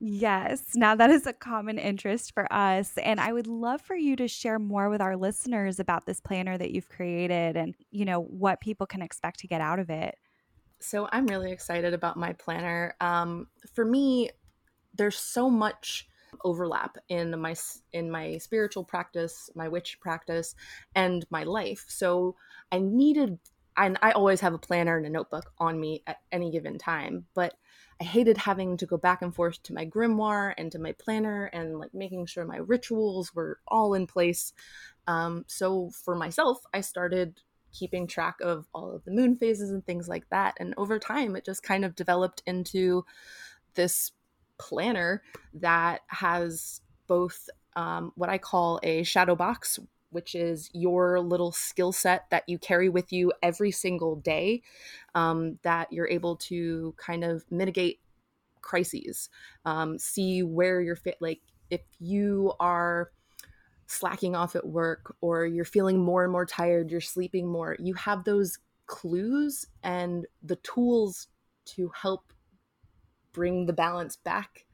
[0.00, 0.62] Yes.
[0.74, 2.98] Now that is a common interest for us.
[2.98, 6.58] And I would love for you to share more with our listeners about this planner
[6.58, 10.16] that you've created and, you know, what people can expect to get out of it.
[10.80, 12.94] So I'm really excited about my planner.
[13.00, 14.30] Um, for me,
[14.94, 16.08] there's so much
[16.44, 17.54] overlap in my
[17.92, 20.54] in my spiritual practice, my witch practice,
[20.94, 21.84] and my life.
[21.88, 22.36] So
[22.70, 23.38] I needed
[23.76, 27.26] and I always have a planner and a notebook on me at any given time,
[27.34, 27.54] but
[28.00, 31.46] I hated having to go back and forth to my grimoire and to my planner
[31.46, 34.52] and like making sure my rituals were all in place.
[35.06, 37.40] Um, so for myself, I started
[37.72, 40.54] keeping track of all of the moon phases and things like that.
[40.58, 43.04] And over time, it just kind of developed into
[43.74, 44.12] this
[44.58, 45.22] planner
[45.54, 49.78] that has both um, what I call a shadow box,
[50.10, 54.62] which is your little skill set that you carry with you every single day,
[55.14, 58.00] um, that you're able to kind of mitigate
[58.62, 59.28] crises,
[59.64, 61.16] um, see where you're fit.
[61.20, 61.40] Like
[61.70, 63.10] if you are
[63.86, 67.94] slacking off at work or you're feeling more and more tired, you're sleeping more, you
[67.94, 71.28] have those clues and the tools
[71.66, 72.32] to help
[73.36, 74.64] bring the balance back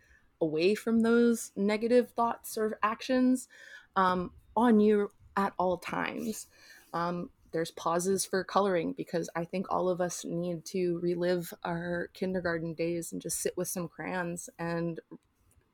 [0.40, 3.48] away from those negative thoughts or actions
[3.96, 6.46] um, on you at all times.
[6.94, 12.08] Um, there's pauses for coloring because I think all of us need to relive our
[12.14, 15.00] kindergarten days and just sit with some crayons and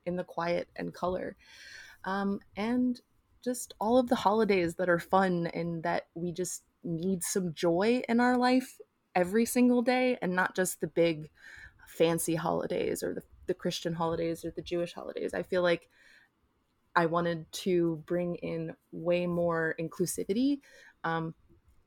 [0.06, 1.36] in the quiet and color.
[2.04, 2.98] Um, and
[3.44, 8.02] just all of the holidays that are fun and that we just need some joy
[8.08, 8.78] in our life
[9.14, 11.28] every single day and not just the big
[11.98, 15.34] fancy holidays or the, the Christian holidays or the Jewish holidays.
[15.34, 15.88] I feel like
[16.96, 20.60] I wanted to bring in way more inclusivity
[21.04, 21.34] um,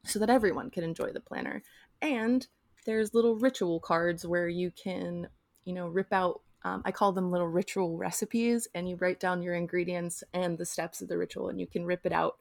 [0.05, 1.63] so that everyone can enjoy the planner.
[2.01, 2.45] And
[2.85, 5.27] there's little ritual cards where you can,
[5.63, 9.41] you know, rip out um, I call them little ritual recipes, and you write down
[9.41, 12.37] your ingredients and the steps of the ritual, and you can rip it out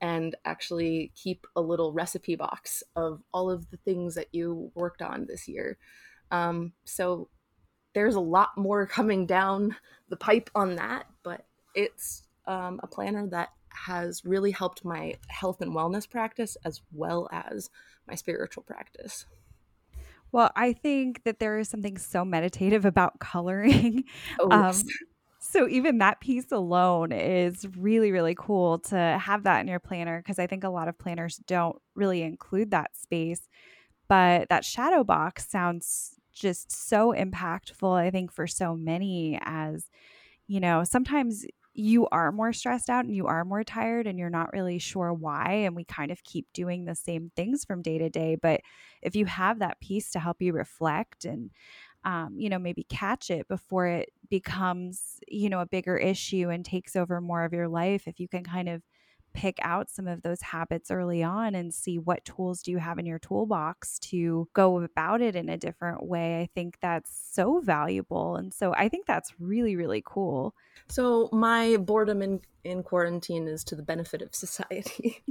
[0.00, 5.02] and actually keep a little recipe box of all of the things that you worked
[5.02, 5.78] on this year.
[6.30, 7.28] Um, so
[7.94, 9.76] there's a lot more coming down
[10.08, 15.60] the pipe on that, but it's um, a planner that has really helped my health
[15.60, 17.70] and wellness practice as well as
[18.06, 19.26] my spiritual practice.
[20.32, 24.04] Well, I think that there is something so meditative about coloring.
[24.38, 24.74] Oh, um,
[25.40, 30.18] so even that piece alone is really, really cool to have that in your planner
[30.18, 33.48] because I think a lot of planners don't really include that space.
[34.08, 39.90] But that shadow box sounds just so impactful, I think, for so many as,
[40.48, 44.30] you know, sometimes you are more stressed out and you are more tired and you're
[44.30, 45.52] not really sure why.
[45.52, 48.36] And we kind of keep doing the same things from day to day.
[48.36, 48.60] But
[49.02, 51.50] if you have that piece to help you reflect and,
[52.04, 56.64] um, you know, maybe catch it before it becomes, you know, a bigger issue and
[56.64, 58.82] takes over more of your life, if you can kind of
[59.32, 62.98] pick out some of those habits early on and see what tools do you have
[62.98, 67.60] in your toolbox to go about it in a different way i think that's so
[67.60, 70.54] valuable and so i think that's really really cool
[70.88, 75.22] so my boredom in, in quarantine is to the benefit of society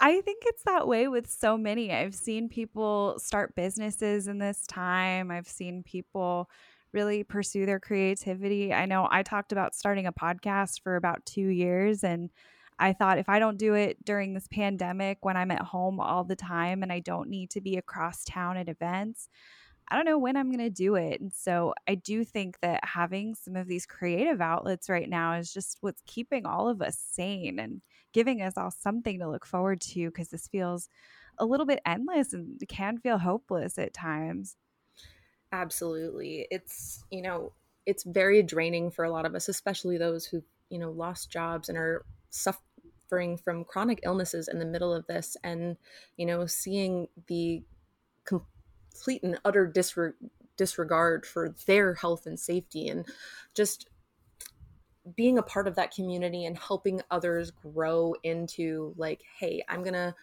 [0.00, 1.92] I think it's that way with so many.
[1.92, 5.30] I've seen people start businesses in this time.
[5.30, 6.50] I've seen people
[6.92, 8.72] really pursue their creativity.
[8.72, 12.30] I know I talked about starting a podcast for about two years, and
[12.78, 16.24] I thought if I don't do it during this pandemic when I'm at home all
[16.24, 19.28] the time and I don't need to be across town at events,
[19.90, 21.20] I don't know when I'm going to do it.
[21.20, 25.52] And so I do think that having some of these creative outlets right now is
[25.52, 27.80] just what's keeping all of us sane and
[28.12, 30.88] giving us all something to look forward to because this feels
[31.38, 34.56] a little bit endless and can feel hopeless at times.
[35.52, 36.46] Absolutely.
[36.50, 37.52] It's, you know,
[37.86, 41.68] it's very draining for a lot of us, especially those who, you know, lost jobs
[41.68, 45.76] and are suffering from chronic illnesses in the middle of this and,
[46.16, 47.62] you know, seeing the
[48.24, 50.14] complete and utter disre-
[50.56, 53.06] disregard for their health and safety and
[53.54, 53.88] just
[55.16, 60.14] being a part of that community and helping others grow into like hey i'm gonna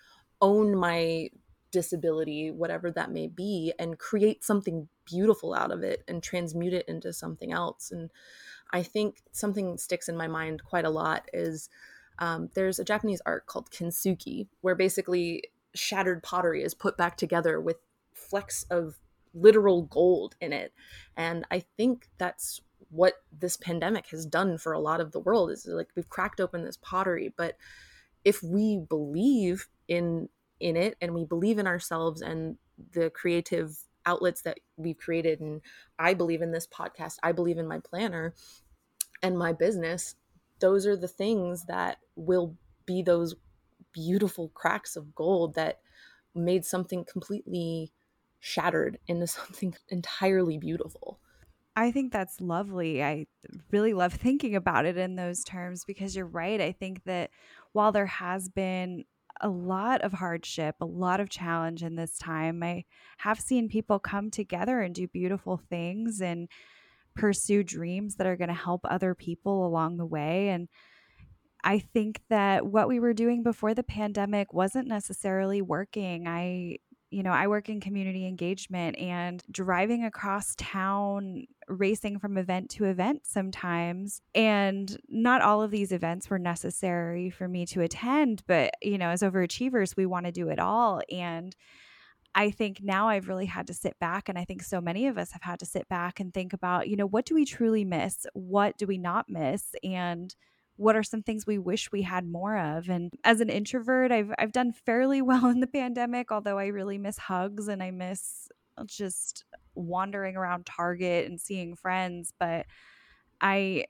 [0.41, 1.29] own my
[1.71, 6.87] disability, whatever that may be, and create something beautiful out of it and transmute it
[6.87, 7.91] into something else.
[7.91, 8.09] And
[8.71, 11.69] I think something sticks in my mind quite a lot is
[12.19, 17.59] um, there's a Japanese art called kintsugi, where basically shattered pottery is put back together
[17.59, 17.77] with
[18.13, 18.95] flecks of
[19.33, 20.73] literal gold in it.
[21.17, 25.51] And I think that's what this pandemic has done for a lot of the world
[25.51, 27.57] is like we've cracked open this pottery, but
[28.23, 32.57] if we believe in in it and we believe in ourselves and
[32.93, 35.61] the creative outlets that we've created and
[35.99, 38.33] i believe in this podcast i believe in my planner
[39.21, 40.15] and my business
[40.59, 43.35] those are the things that will be those
[43.91, 45.79] beautiful cracks of gold that
[46.33, 47.91] made something completely
[48.39, 51.19] shattered into something entirely beautiful
[51.77, 53.03] I think that's lovely.
[53.03, 53.27] I
[53.69, 56.61] really love thinking about it in those terms because you're right.
[56.61, 57.31] I think that
[57.73, 59.03] while there has been
[59.45, 62.63] a lot of hardship, a lot of challenge in this time.
[62.63, 62.83] I
[63.19, 66.49] have seen people come together and do beautiful things and
[67.15, 70.49] pursue dreams that are going to help other people along the way.
[70.49, 70.67] And
[71.63, 76.27] I think that what we were doing before the pandemic wasn't necessarily working.
[76.27, 76.77] I
[77.11, 82.85] you know, I work in community engagement and driving across town, racing from event to
[82.85, 84.21] event sometimes.
[84.33, 89.09] And not all of these events were necessary for me to attend, but, you know,
[89.09, 91.01] as overachievers, we want to do it all.
[91.11, 91.55] And
[92.37, 95.17] I think now I've really had to sit back, and I think so many of
[95.17, 97.85] us have had to sit back and think about, you know, what do we truly
[97.85, 98.25] miss?
[98.33, 99.73] What do we not miss?
[99.85, 100.35] And
[100.77, 104.31] what are some things we wish we had more of and as an introvert i've
[104.37, 108.49] i've done fairly well in the pandemic although i really miss hugs and i miss
[108.85, 112.65] just wandering around target and seeing friends but
[113.41, 113.85] i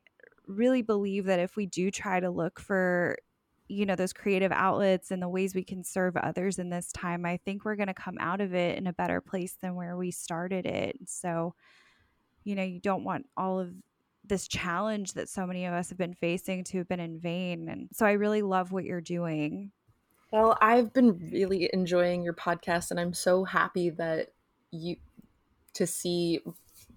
[0.48, 3.18] really believe that if we do try to look for
[3.68, 7.26] you know those creative outlets and the ways we can serve others in this time
[7.26, 9.98] i think we're going to come out of it in a better place than where
[9.98, 10.96] we started it.
[11.08, 11.56] So
[12.44, 13.74] you know you don't want all of
[14.28, 17.70] this challenge that so many of us have been facing to have been in vain
[17.70, 19.72] and so i really love what you're doing.
[20.32, 24.34] Well i've been really enjoying your podcast and i'm so happy that
[24.72, 24.98] you
[25.74, 26.42] to see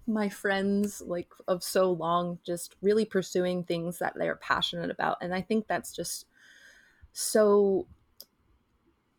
[0.07, 5.33] my friends like of so long just really pursuing things that they're passionate about and
[5.33, 6.25] i think that's just
[7.13, 7.87] so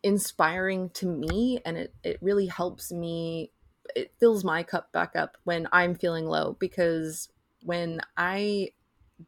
[0.02, 3.52] inspiring to me and it, it really helps me
[3.94, 7.28] it fills my cup back up when i'm feeling low because
[7.62, 8.68] when i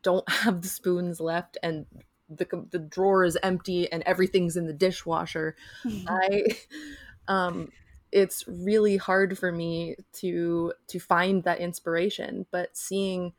[0.03, 1.87] don't have the spoons left and
[2.29, 5.55] the, the drawer is empty and everything's in the dishwasher
[6.09, 6.45] i
[7.29, 7.69] um
[8.13, 12.47] it's really hard for me to to find that inspiration.
[12.51, 13.33] But seeing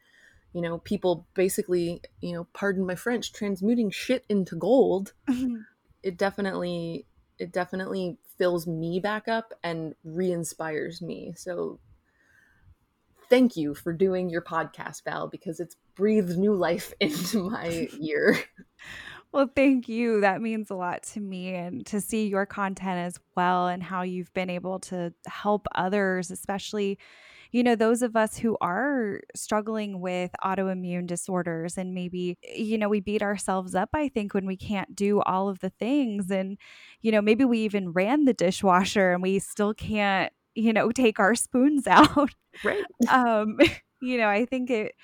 [0.52, 5.14] you know people basically you know pardon my french transmuting shit into gold
[6.04, 7.06] it definitely
[7.40, 11.34] it definitely fills me back up and re-inspires me.
[11.36, 11.80] So
[13.30, 18.38] thank you for doing your podcast val because it's breathed new life into my year
[19.34, 20.22] well, thank you.
[20.22, 24.04] That means a lot to me and to see your content as well and how
[24.04, 27.00] you've been able to help others, especially,
[27.52, 31.80] you know, those of us who are struggling with autoimmune disorders.
[31.80, 35.50] And maybe, you know, we beat ourselves up, I think, when we can't do all
[35.50, 36.30] of the things.
[36.30, 36.60] And,
[37.02, 41.20] you know, maybe we even ran the dishwasher and we still can't, you know, take
[41.20, 42.32] our spoons out.
[42.64, 42.84] Right.
[43.10, 43.60] um,
[44.02, 44.96] you know, I think it,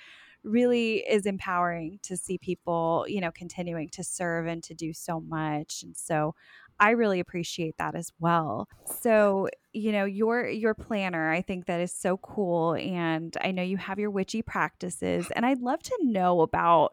[0.44, 5.20] really is empowering to see people, you know, continuing to serve and to do so
[5.20, 5.82] much.
[5.82, 6.34] And so
[6.78, 8.68] I really appreciate that as well.
[9.00, 13.62] So, you know, your your planner, I think that is so cool and I know
[13.62, 16.92] you have your witchy practices and I'd love to know about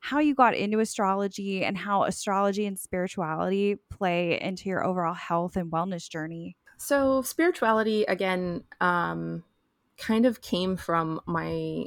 [0.00, 5.56] how you got into astrology and how astrology and spirituality play into your overall health
[5.56, 6.56] and wellness journey.
[6.84, 9.44] So, spirituality again um
[9.98, 11.84] kind of came from my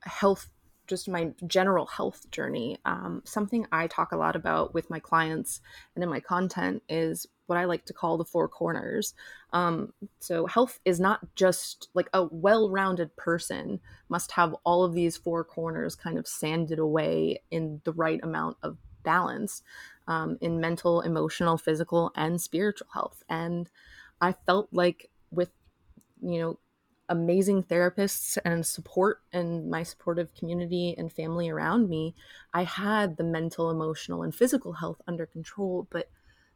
[0.00, 0.50] health
[0.88, 2.78] just my general health journey.
[2.84, 5.60] Um, something i talk a lot about with my clients
[5.94, 9.14] and in my content is what i like to call the four corners.
[9.52, 13.78] Um, so health is not just like a well-rounded person
[14.08, 18.56] must have all of these four corners kind of sanded away in the right amount
[18.64, 19.62] of balance
[20.08, 23.22] um, in mental emotional physical and spiritual health.
[23.28, 23.70] And
[24.24, 25.50] i felt like with
[26.20, 26.58] you know
[27.08, 32.14] amazing therapists and support and my supportive community and family around me,
[32.52, 35.86] I had the mental, emotional, and physical health under control.
[35.90, 36.08] But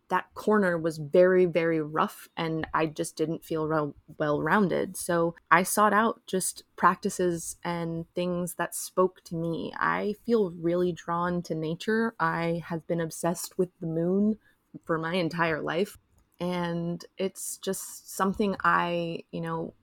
[0.09, 4.97] that corner was very, very rough, and I just didn't feel well rounded.
[4.97, 9.73] So I sought out just practices and things that spoke to me.
[9.79, 12.15] I feel really drawn to nature.
[12.19, 14.39] I have been obsessed with the moon
[14.85, 15.99] for my entire life.
[16.41, 19.75] And it's just something I, you know,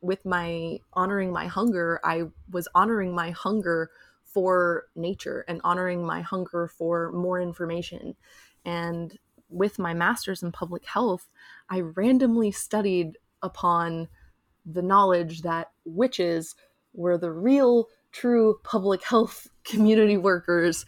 [0.00, 3.90] with my honoring my hunger, I was honoring my hunger
[4.24, 8.14] for nature and honoring my hunger for more information.
[8.64, 9.18] And
[9.48, 11.28] with my master's in public health,
[11.68, 14.08] I randomly studied upon
[14.66, 16.54] the knowledge that witches
[16.92, 20.84] were the real, true public health community workers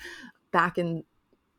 [0.50, 1.04] back in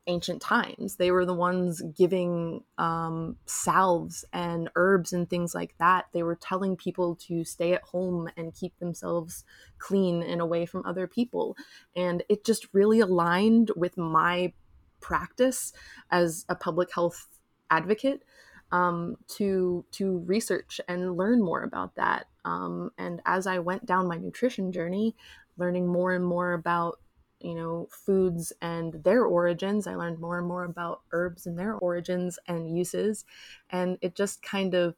[0.07, 0.95] ancient times.
[0.95, 6.07] They were the ones giving um, salves and herbs and things like that.
[6.11, 9.43] They were telling people to stay at home and keep themselves
[9.77, 11.55] clean and away from other people.
[11.95, 14.53] And it just really aligned with my
[14.99, 15.73] practice
[16.09, 17.27] as a public health
[17.69, 18.23] advocate
[18.71, 22.27] um, to to research and learn more about that.
[22.45, 25.15] Um, and as I went down my nutrition journey,
[25.57, 26.99] learning more and more about
[27.43, 29.87] you know, foods and their origins.
[29.87, 33.25] I learned more and more about herbs and their origins and uses.
[33.69, 34.95] And it just kind of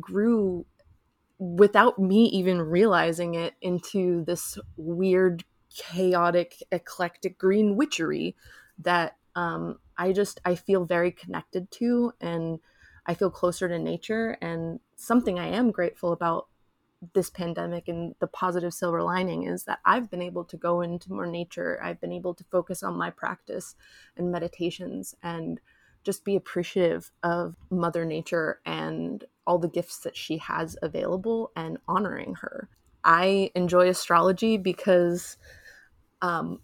[0.00, 0.66] grew
[1.38, 8.36] without me even realizing it into this weird, chaotic, eclectic green witchery
[8.78, 12.58] that um, I just I feel very connected to and
[13.06, 16.47] I feel closer to nature and something I am grateful about
[17.14, 21.12] this pandemic and the positive silver lining is that I've been able to go into
[21.12, 21.80] more nature.
[21.82, 23.76] I've been able to focus on my practice
[24.16, 25.60] and meditations and
[26.04, 31.78] just be appreciative of Mother Nature and all the gifts that she has available and
[31.86, 32.68] honoring her.
[33.04, 35.36] I enjoy astrology because
[36.20, 36.60] um,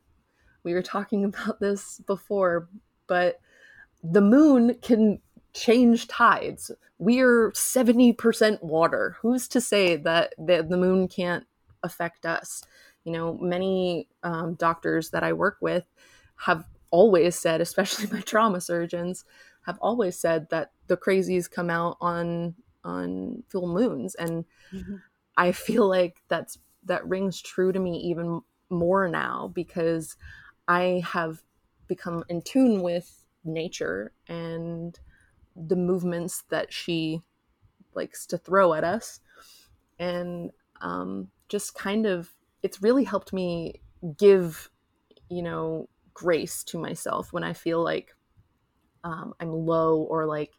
[0.64, 2.68] we were talking about this before,
[3.06, 3.40] but
[4.02, 5.20] the moon can
[5.56, 6.70] change tides.
[6.98, 9.16] We're 70% water.
[9.20, 11.46] Who's to say that the, the moon can't
[11.82, 12.62] affect us?
[13.04, 15.86] You know, many um, doctors that I work with
[16.36, 19.24] have always said, especially my trauma surgeons,
[19.64, 22.54] have always said that the crazies come out on
[22.84, 24.96] on full moons, and mm-hmm.
[25.36, 30.16] I feel like that's that rings true to me even more now because
[30.68, 31.42] I have
[31.88, 34.96] become in tune with nature and
[35.56, 37.22] the movements that she
[37.94, 39.20] likes to throw at us.
[39.98, 40.50] And
[40.80, 42.30] um, just kind of
[42.62, 43.80] it's really helped me
[44.18, 44.70] give
[45.30, 48.14] you know grace to myself when i feel like
[49.04, 50.52] um, i'm low or like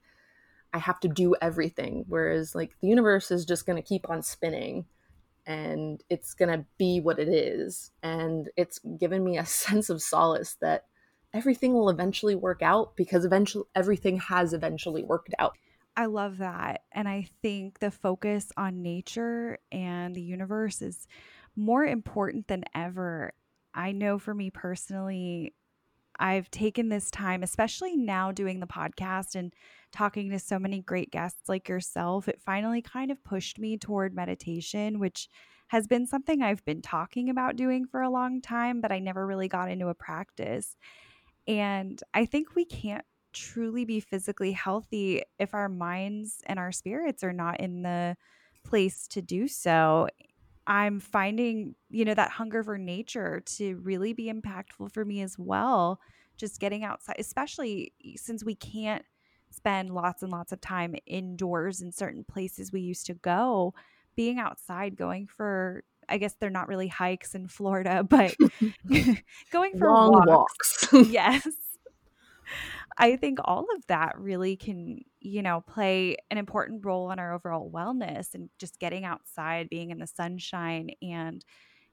[0.73, 2.05] i have to do everything.
[2.07, 4.85] Whereas like the universe is just going to keep on spinning
[5.45, 7.91] and it's going to be what it is.
[8.03, 10.85] And it's given me a sense of solace that
[11.33, 15.57] everything will eventually work out because eventually everything has eventually worked out.
[15.95, 16.83] I love that.
[16.91, 21.07] And I think the focus on nature and the universe is
[21.55, 23.33] more important than ever.
[23.73, 25.53] I know for me personally,
[26.19, 29.53] I've taken this time, especially now doing the podcast and
[29.91, 32.27] talking to so many great guests like yourself.
[32.27, 35.29] It finally kind of pushed me toward meditation, which
[35.67, 39.27] has been something I've been talking about doing for a long time, but I never
[39.27, 40.75] really got into a practice.
[41.47, 47.23] And I think we can't truly be physically healthy if our minds and our spirits
[47.23, 48.17] are not in the
[48.63, 50.07] place to do so.
[50.67, 55.37] I'm finding, you know, that hunger for nature to really be impactful for me as
[55.39, 55.99] well.
[56.37, 59.05] Just getting outside, especially since we can't
[59.49, 63.73] spend lots and lots of time indoors in certain places we used to go,
[64.15, 68.35] being outside, going for I guess they're not really hikes in Florida, but
[69.51, 70.91] going for long walks.
[70.91, 71.47] walks yes.
[72.97, 77.33] I think all of that really can, you know, play an important role in our
[77.33, 80.89] overall wellness and just getting outside, being in the sunshine.
[81.01, 81.45] And,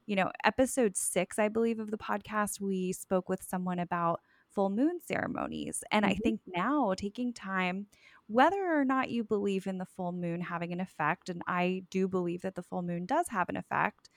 [0.07, 4.21] you know, episode six, I believe, of the podcast, we spoke with someone about
[4.55, 5.83] full moon ceremonies.
[5.91, 6.11] And mm-hmm.
[6.11, 7.87] I think now taking time,
[8.27, 12.07] whether or not you believe in the full moon having an effect, and I do
[12.07, 14.09] believe that the full moon does have an effect,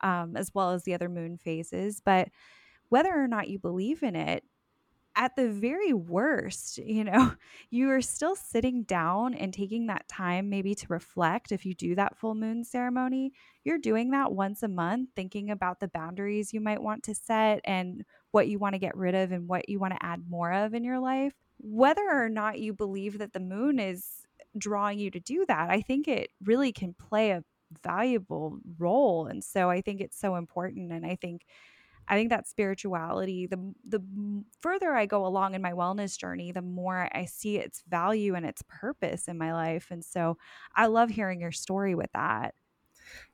[0.00, 2.28] um, as well as the other moon phases, but
[2.88, 4.44] whether or not you believe in it,
[5.16, 7.32] at the very worst, you know,
[7.70, 11.52] you are still sitting down and taking that time maybe to reflect.
[11.52, 13.32] If you do that full moon ceremony,
[13.64, 17.60] you're doing that once a month, thinking about the boundaries you might want to set
[17.64, 20.52] and what you want to get rid of and what you want to add more
[20.52, 21.32] of in your life.
[21.58, 24.24] Whether or not you believe that the moon is
[24.58, 27.44] drawing you to do that, I think it really can play a
[27.82, 29.26] valuable role.
[29.26, 30.92] And so I think it's so important.
[30.92, 31.46] And I think
[32.08, 34.00] I think that spirituality, the the
[34.60, 38.46] further I go along in my wellness journey, the more I see its value and
[38.46, 39.90] its purpose in my life.
[39.90, 40.38] And so
[40.74, 42.54] I love hearing your story with that.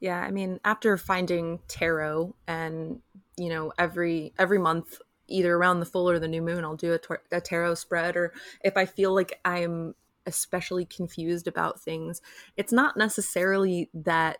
[0.01, 3.03] Yeah, I mean, after finding tarot and,
[3.37, 5.01] you know, every every month
[5.33, 8.16] either around the full or the new moon, I'll do a, tar- a tarot spread
[8.16, 9.95] or if I feel like I'm
[10.26, 12.20] especially confused about things,
[12.57, 14.39] it's not necessarily that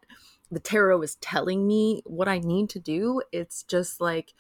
[0.51, 3.23] the tarot is telling me what I need to do.
[3.33, 4.35] It's just like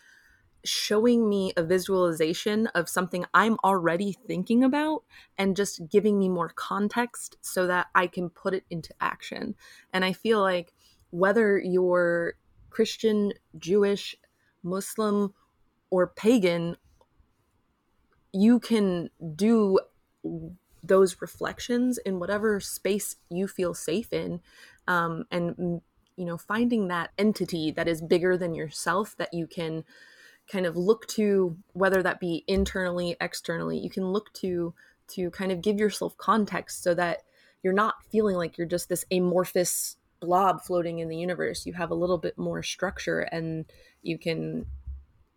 [0.65, 5.03] showing me a visualization of something I'm already thinking about
[5.37, 9.57] and just giving me more context so that I can put it into action.
[9.93, 10.73] And I feel like
[11.11, 12.35] whether you're
[12.71, 14.17] Christian, Jewish,
[14.63, 15.35] Muslim,
[15.93, 16.77] or pagan,
[18.33, 19.79] you can do
[20.83, 24.41] those reflections in whatever space you feel safe in
[24.89, 25.83] um, and
[26.17, 29.85] you know finding that entity that is bigger than yourself that you can
[30.51, 34.75] kind of look to whether that be internally externally you can look to
[35.07, 37.23] to kind of give yourself context so that
[37.63, 41.67] you're not feeling like you're just this amorphous blob floating in the universe.
[41.67, 43.67] You have a little bit more structure and
[44.03, 44.67] you can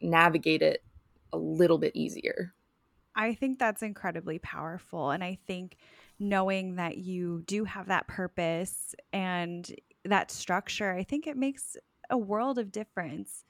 [0.02, 0.84] navigate it
[1.34, 2.54] a little bit easier
[3.16, 5.78] i think that's incredibly powerful and i think
[6.20, 9.76] knowing that you do have that purpose and
[10.06, 11.76] that structure, I think it makes
[12.10, 13.44] a world of difference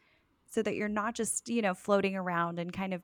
[0.47, 3.03] so that you're not just, you know, floating around and kind of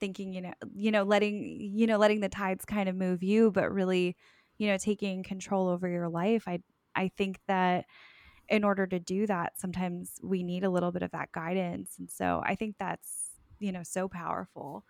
[0.00, 3.52] thinking, you know, you know, letting, you know, letting the tides kind of move you,
[3.52, 4.16] but really,
[4.58, 6.48] you know, taking control over your life.
[6.48, 6.60] I
[6.96, 7.86] I think that
[8.48, 11.96] in order to do that, sometimes we need a little bit of that guidance.
[11.98, 14.84] And so I think that's, you know, so powerful.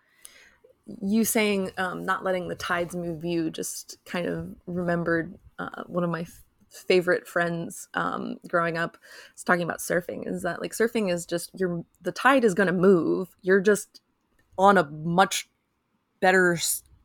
[1.01, 6.03] You saying um, not letting the tides move you just kind of remembered uh, one
[6.03, 6.25] of my
[6.69, 8.97] favorite friends um, growing up
[9.35, 12.67] is talking about surfing is that like surfing is just you're the tide is going
[12.67, 14.01] to move you're just
[14.57, 15.49] on a much
[16.19, 16.57] better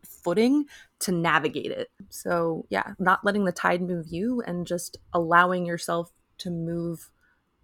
[0.04, 0.66] footing
[0.98, 6.10] to navigate it so yeah not letting the tide move you and just allowing yourself
[6.38, 7.10] to move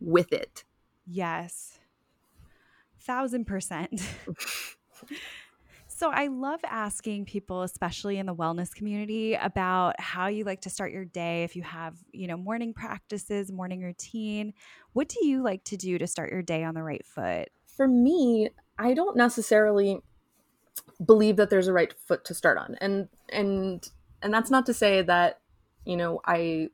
[0.00, 0.64] with it
[1.06, 1.78] yes
[3.00, 4.02] thousand percent
[6.00, 10.70] So I love asking people, especially in the wellness community, about how you like to
[10.70, 11.44] start your day.
[11.44, 14.54] If you have, you know, morning practices, morning routine,
[14.94, 17.50] what do you like to do to start your day on the right foot?
[17.66, 18.48] For me,
[18.78, 20.00] I don't necessarily
[21.04, 22.76] believe that there's a right foot to start on.
[22.80, 23.86] And and
[24.22, 25.40] and that's not to say that,
[25.84, 26.68] you know, I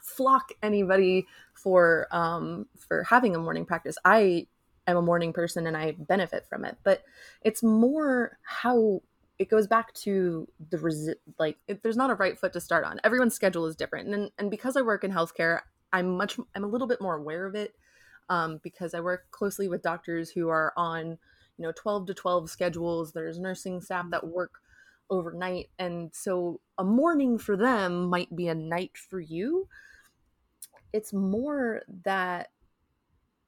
[0.00, 3.96] flock anybody for um for having a morning practice.
[4.04, 4.46] I
[4.86, 6.76] I'm a morning person and I benefit from it.
[6.82, 7.02] But
[7.42, 9.02] it's more how
[9.38, 12.84] it goes back to the resi- like if there's not a right foot to start
[12.84, 13.00] on.
[13.04, 15.60] Everyone's schedule is different, and and because I work in healthcare,
[15.92, 17.74] I'm much I'm a little bit more aware of it
[18.28, 21.18] um, because I work closely with doctors who are on
[21.56, 23.12] you know 12 to 12 schedules.
[23.12, 24.60] There's nursing staff that work
[25.10, 29.68] overnight, and so a morning for them might be a night for you.
[30.92, 32.50] It's more that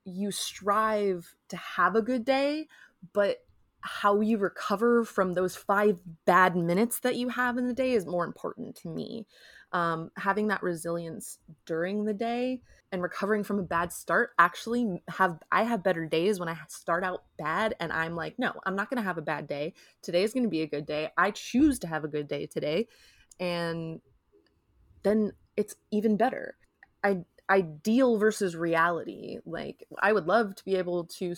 [0.05, 2.69] you strive to have a good day,
[3.13, 3.45] but
[3.83, 8.07] how you recover from those five bad minutes that you have in the day is
[8.07, 9.27] more important to me.
[9.73, 12.61] Um, having that resilience during the day
[12.93, 17.03] and recovering from a bad start actually have I have better days when I start
[17.03, 19.73] out bad and I'm like, no, I'm not to have a bad day.
[20.03, 21.11] Today is to be a good day.
[21.17, 22.87] I choose to have a good day today,
[23.41, 24.01] and
[25.03, 26.57] then it's even better.
[27.03, 29.39] I ideal versus reality.
[29.45, 31.35] Like I would love to be able to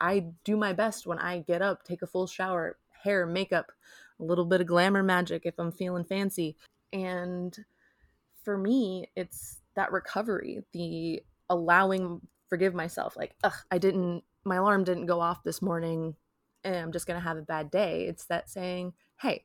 [0.00, 3.72] I do my best when I get up, take a full shower, hair, makeup,
[4.20, 6.56] a little bit of glamour magic if I'm feeling fancy.
[6.92, 7.56] And
[8.42, 14.84] for me, it's that recovery, the allowing forgive myself like, ugh, I didn't my alarm
[14.84, 16.14] didn't go off this morning
[16.62, 18.06] and I'm just going to have a bad day.
[18.06, 19.44] It's that saying, "Hey,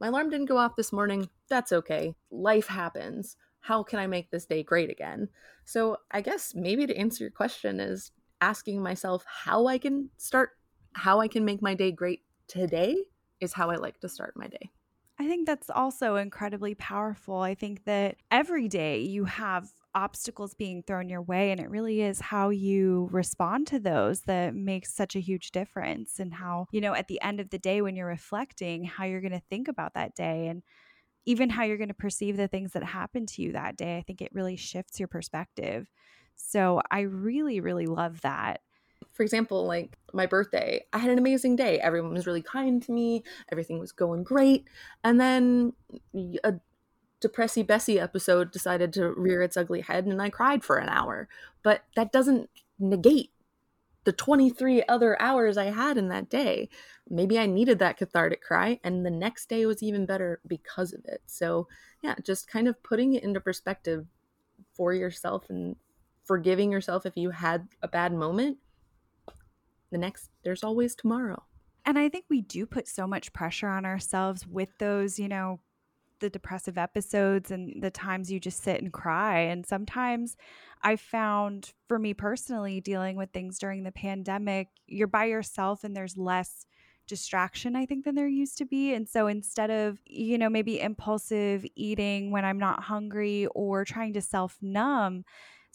[0.00, 1.28] my alarm didn't go off this morning.
[1.48, 2.14] That's okay.
[2.30, 3.36] Life happens
[3.66, 5.28] how can I make this day great again?
[5.64, 10.50] So I guess maybe to answer your question is asking myself how I can start,
[10.92, 12.96] how I can make my day great today
[13.40, 14.70] is how I like to start my day.
[15.18, 17.38] I think that's also incredibly powerful.
[17.38, 22.02] I think that every day you have obstacles being thrown your way, and it really
[22.02, 26.20] is how you respond to those that makes such a huge difference.
[26.20, 29.22] And how, you know, at the end of the day, when you're reflecting, how you're
[29.22, 30.48] going to think about that day.
[30.48, 30.62] And
[31.24, 33.98] even how you're going to perceive the things that happen to you that day.
[33.98, 35.90] I think it really shifts your perspective.
[36.36, 38.60] So I really, really love that.
[39.12, 41.80] For example, like my birthday, I had an amazing day.
[41.80, 43.24] Everyone was really kind to me.
[43.50, 44.68] Everything was going great.
[45.02, 45.72] And then
[46.44, 46.54] a
[47.20, 51.28] Depressy Bessie episode decided to rear its ugly head and I cried for an hour.
[51.62, 53.30] But that doesn't negate
[54.04, 56.68] the 23 other hours I had in that day.
[57.10, 61.04] Maybe I needed that cathartic cry, and the next day was even better because of
[61.04, 61.22] it.
[61.26, 61.66] So,
[62.02, 64.06] yeah, just kind of putting it into perspective
[64.74, 65.74] for yourself and
[66.26, 68.58] forgiving yourself if you had a bad moment.
[69.90, 71.44] The next, there's always tomorrow.
[71.84, 75.60] And I think we do put so much pressure on ourselves with those, you know,
[76.18, 79.40] the depressive episodes and the times you just sit and cry.
[79.40, 80.36] And sometimes
[80.82, 85.96] I found for me personally, dealing with things during the pandemic, you're by yourself and
[85.96, 86.66] there's less
[87.06, 88.92] distraction, I think, than there used to be.
[88.92, 94.14] And so instead of, you know, maybe impulsive eating when I'm not hungry or trying
[94.14, 95.24] to self numb,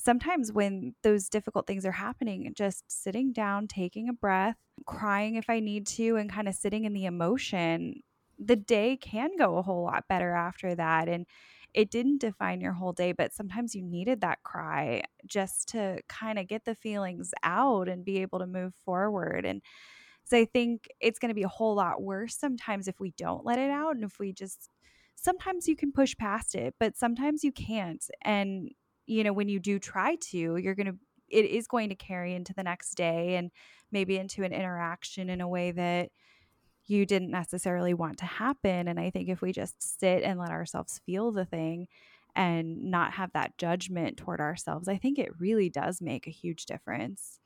[0.02, 5.50] sometimes when those difficult things are happening, just sitting down, taking a breath, crying if
[5.50, 8.02] I need to, and kind of sitting in the emotion
[8.44, 11.08] the day can go a whole lot better after that.
[11.08, 11.28] And
[11.74, 16.38] it didn't define your whole day, but sometimes you needed that cry just to kind
[16.38, 19.46] of get the feelings out and be able to move forward.
[19.46, 19.62] And
[20.26, 23.46] so I think it's going to be a whole lot worse sometimes if we don't
[23.46, 24.70] let it out and if we just
[25.16, 28.04] sometimes you can push past it, but sometimes you can't.
[28.24, 28.72] And
[29.12, 30.98] you know, when you do try to, you're going to
[31.28, 33.52] it is going to carry into the next day and
[33.92, 36.10] maybe into an interaction in a way that
[36.86, 38.90] you didn't necessarily want to happen.
[38.90, 41.88] And I think if we just sit and let ourselves feel the thing
[42.36, 46.66] and not have that judgment toward ourselves, I think it really does make a huge
[46.66, 47.40] difference.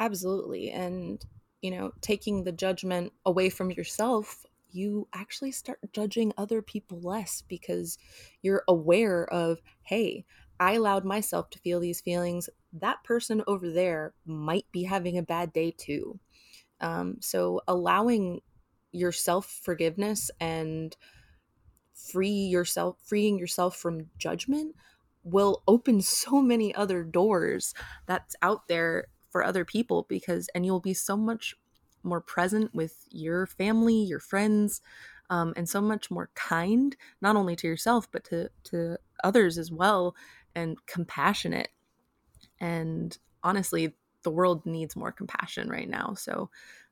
[0.00, 0.70] Absolutely.
[0.70, 1.24] And,
[1.62, 7.42] you know, taking the judgment away from yourself, you actually start judging other people less
[7.46, 7.98] because
[8.42, 10.24] you're aware of, hey,
[10.60, 12.48] I allowed myself to feel these feelings.
[12.72, 16.18] That person over there might be having a bad day too.
[16.80, 18.40] Um, so allowing
[18.92, 20.96] your self forgiveness and
[21.94, 24.74] free yourself freeing yourself from judgment
[25.24, 27.74] will open so many other doors
[28.06, 31.54] that's out there for other people because and you'll be so much
[32.02, 34.80] more present with your family your friends
[35.30, 39.70] um, and so much more kind not only to yourself but to to others as
[39.72, 40.14] well
[40.54, 41.68] and compassionate
[42.60, 46.50] and honestly the world needs more compassion right now so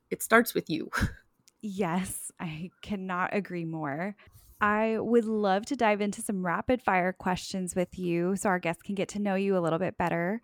[0.09, 0.89] it starts with you
[1.61, 4.15] yes i cannot agree more
[4.59, 8.81] I would love to dive into some rapid fire questions with you so our guests
[8.81, 10.41] can get to know you a little bit better.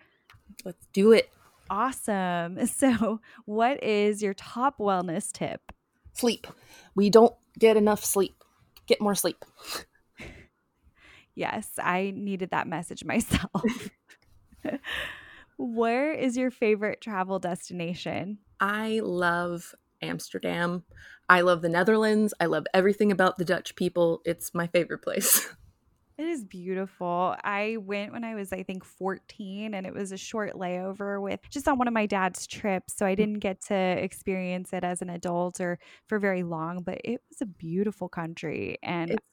[0.64, 1.30] Let's do it.
[1.70, 2.60] Awesome.
[2.68, 5.72] So, what is your top wellness tip?
[6.14, 6.46] Sleep.
[6.96, 8.36] We don't get enough sleep.
[8.86, 9.44] Get more sleep.
[11.36, 13.90] Yes, I needed that message myself.
[15.58, 18.40] Where is your favorite travel destination?
[18.60, 20.84] I love Amsterdam.
[21.30, 22.34] I love the Netherlands.
[22.40, 24.22] I love everything about the Dutch people.
[24.26, 25.50] It's my favorite place.
[26.16, 27.36] It is beautiful.
[27.44, 31.40] I went when I was, I think, 14, and it was a short layover with
[31.50, 32.94] just on one of my dad's trips.
[32.96, 33.18] So I mm.
[33.18, 37.42] didn't get to experience it as an adult or for very long, but it was
[37.42, 38.78] a beautiful country.
[38.84, 39.33] And it's,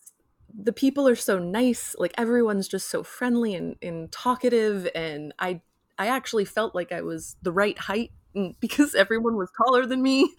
[0.59, 1.95] the people are so nice.
[1.99, 4.89] Like everyone's just so friendly and, and talkative.
[4.95, 5.61] And I,
[5.99, 10.03] I actually felt like I was the right height mm, because everyone was taller than
[10.03, 10.33] me.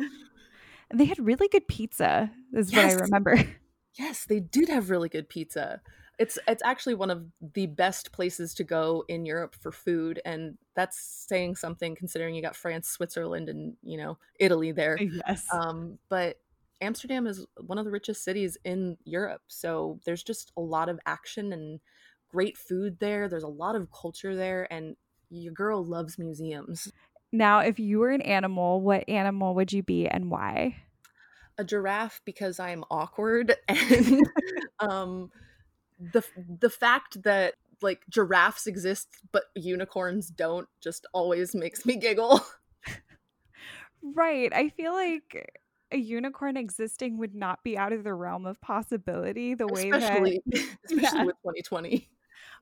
[0.94, 2.94] they had really good pizza, is yes.
[2.94, 3.44] what I remember.
[3.96, 5.80] Yes, they did have really good pizza.
[6.18, 10.58] It's it's actually one of the best places to go in Europe for food, and
[10.74, 14.98] that's saying something considering you got France, Switzerland, and you know Italy there.
[15.00, 15.46] Yes.
[15.52, 16.38] Um, but
[16.80, 21.00] Amsterdam is one of the richest cities in Europe, so there's just a lot of
[21.06, 21.80] action and
[22.28, 23.28] great food there.
[23.28, 24.96] There's a lot of culture there, and
[25.30, 26.92] your girl loves museums.
[27.32, 30.76] Now, if you were an animal, what animal would you be and why?
[31.58, 34.26] a giraffe because I'm awkward and
[34.80, 35.30] um
[35.98, 36.22] the
[36.60, 42.40] the fact that like giraffes exist but unicorns don't just always makes me giggle.
[44.02, 44.52] Right.
[44.52, 45.60] I feel like
[45.94, 50.42] a unicorn existing would not be out of the realm of possibility the way especially,
[50.46, 51.24] that especially yeah.
[51.24, 52.08] with 2020.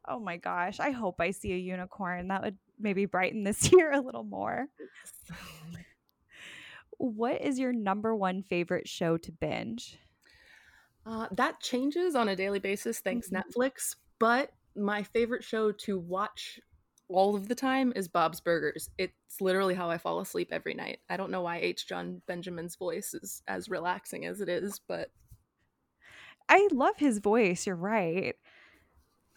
[0.07, 0.79] Oh my gosh.
[0.79, 2.29] I hope I see a unicorn.
[2.29, 4.69] That would maybe brighten this year a little more
[7.03, 9.99] what is your number one favorite show to binge?
[11.05, 13.39] Uh, that changes on a daily basis, thanks mm-hmm.
[13.39, 13.97] Netflix.
[14.21, 16.61] But my favorite show to watch
[17.13, 18.91] all of the time is Bob's Burgers.
[18.99, 21.01] It's literally how I fall asleep every night.
[21.09, 21.87] I don't know why H.
[21.87, 25.11] Jon Benjamin's voice is as relaxing as it is, but
[26.49, 27.67] I love his voice.
[27.67, 28.35] You're right.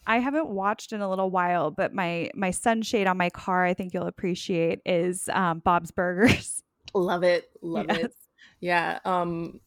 [0.06, 3.74] I haven't watched in a little while, but my my sunshade on my car, I
[3.74, 6.62] think you'll appreciate, is um, Bob's Burgers.
[6.94, 7.50] Love it.
[7.60, 7.98] Love yes.
[7.98, 8.14] it.
[8.60, 9.00] Yeah.
[9.04, 9.60] Um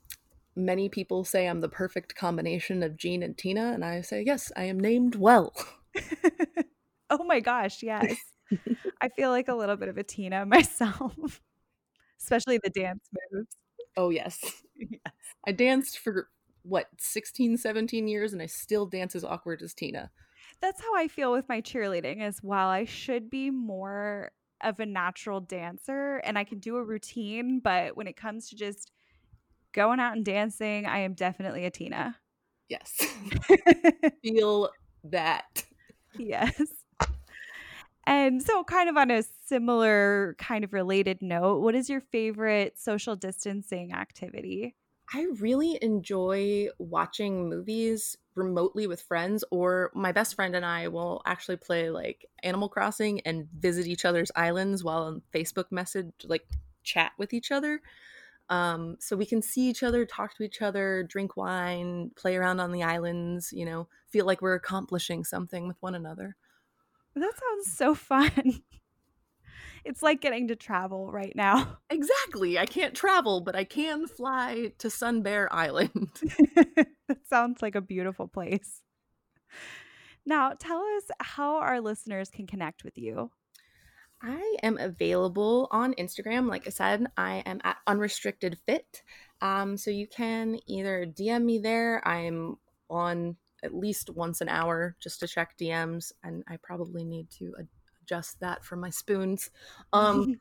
[0.56, 4.52] many people say I'm the perfect combination of Gene and Tina, and I say, yes,
[4.56, 5.54] I am named well.
[7.10, 8.16] oh my gosh, yes.
[9.02, 11.42] I feel like a little bit of a Tina myself,
[12.22, 13.56] especially the dance moves.
[13.98, 14.40] Oh, yes.
[14.76, 15.14] yes.
[15.48, 16.30] I danced for
[16.64, 20.12] what, 16, 17 years, and I still dance as awkward as Tina.
[20.62, 22.68] That's how I feel with my cheerleading as well.
[22.68, 24.32] I should be more
[24.62, 28.58] of a natural dancer and I can do a routine, but when it comes to
[28.58, 28.92] just
[29.72, 32.18] going out and dancing, I am definitely a Tina.
[32.68, 32.92] Yes.
[34.22, 34.70] Feel
[35.06, 35.64] that.
[36.18, 36.62] Yes.
[38.10, 42.80] And so, kind of on a similar, kind of related note, what is your favorite
[42.80, 44.76] social distancing activity?
[45.14, 51.22] I really enjoy watching movies remotely with friends, or my best friend and I will
[51.28, 56.48] actually play like Animal Crossing and visit each other's islands while on Facebook message, like
[56.84, 57.80] chat with each other.
[58.50, 62.60] Um, so we can see each other, talk to each other, drink wine, play around
[62.60, 66.36] on the islands, you know, feel like we're accomplishing something with one another.
[67.20, 68.62] That sounds so fun.
[69.86, 71.78] it's like getting to travel right now.
[71.92, 72.58] Exactly.
[72.58, 76.10] I can't travel, but I can fly to Sun Bear Island.
[76.56, 78.82] that sounds like a beautiful place.
[80.26, 83.32] Now, tell us how our listeners can connect with you.
[84.22, 86.48] I am available on Instagram.
[86.48, 89.02] Like I said, I am at unrestricted fit.
[89.42, 92.08] Um, so you can either DM me there.
[92.08, 92.58] I'm
[92.90, 97.54] on at least once an hour just to check DMs, and I probably need to
[98.10, 99.52] adjust that for my spoons.
[99.94, 100.40] Um,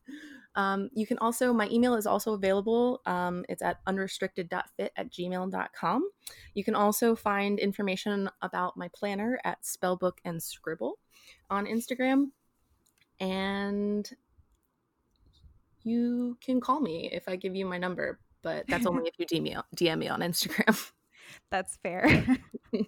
[0.54, 3.00] um, you can also, my email is also available.
[3.06, 6.08] Um, it's at unrestricted.fit at gmail.com.
[6.54, 10.98] You can also find information about my planner at Spellbook and Scribble
[11.50, 12.30] on Instagram.
[13.20, 14.10] And
[15.84, 19.26] you can call me if I give you my number, but that's only if you
[19.26, 20.90] DM me, DM me on Instagram.
[21.50, 22.26] That's fair.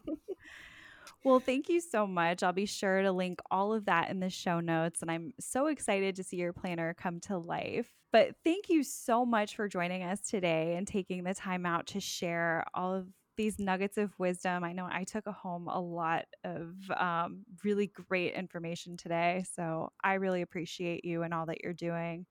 [1.26, 2.44] Well, thank you so much.
[2.44, 5.02] I'll be sure to link all of that in the show notes.
[5.02, 7.92] And I'm so excited to see your planner come to life.
[8.12, 12.00] But thank you so much for joining us today and taking the time out to
[12.00, 14.62] share all of these nuggets of wisdom.
[14.62, 19.44] I know I took home a lot of um, really great information today.
[19.52, 22.26] So I really appreciate you and all that you're doing.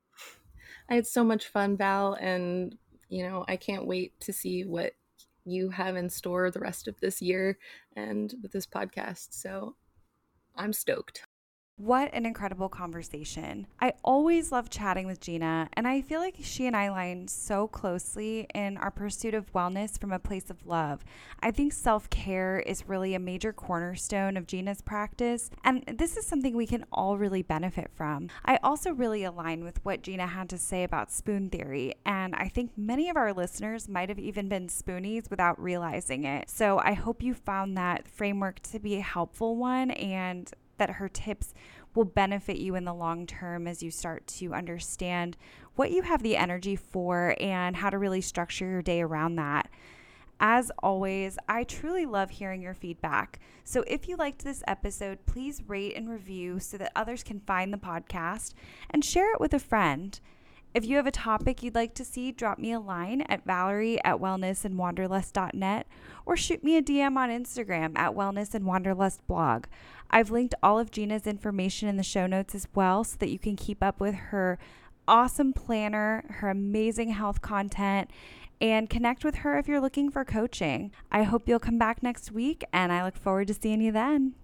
[0.89, 2.13] I had so much fun, Val.
[2.13, 2.77] And,
[3.09, 4.93] you know, I can't wait to see what
[5.45, 7.57] you have in store the rest of this year
[7.95, 9.27] and with this podcast.
[9.31, 9.75] So
[10.55, 11.23] I'm stoked.
[11.77, 13.67] What an incredible conversation.
[13.81, 17.67] I always love chatting with Gina, and I feel like she and I line so
[17.67, 21.03] closely in our pursuit of wellness from a place of love.
[21.41, 26.25] I think self care is really a major cornerstone of Gina's practice, and this is
[26.25, 28.29] something we can all really benefit from.
[28.45, 32.47] I also really align with what Gina had to say about spoon theory, and I
[32.47, 36.49] think many of our listeners might have even been spoonies without realizing it.
[36.49, 41.09] So I hope you found that framework to be a helpful one and that her
[41.09, 41.53] tips
[41.93, 45.37] will benefit you in the long term as you start to understand
[45.75, 49.69] what you have the energy for and how to really structure your day around that.
[50.39, 53.39] As always, I truly love hearing your feedback.
[53.63, 57.71] So if you liked this episode, please rate and review so that others can find
[57.71, 58.53] the podcast
[58.89, 60.19] and share it with a friend.
[60.75, 63.97] If you have a topic you'd like to see, drop me a line at valerie
[64.03, 65.87] at wellnessandwanderlust.net
[66.25, 69.67] or shoot me a DM on Instagram at wellness and wanderlust blog.
[70.11, 73.39] I've linked all of Gina's information in the show notes as well so that you
[73.39, 74.59] can keep up with her
[75.07, 78.11] awesome planner, her amazing health content,
[78.59, 80.91] and connect with her if you're looking for coaching.
[81.09, 84.35] I hope you'll come back next week and I look forward to seeing you then.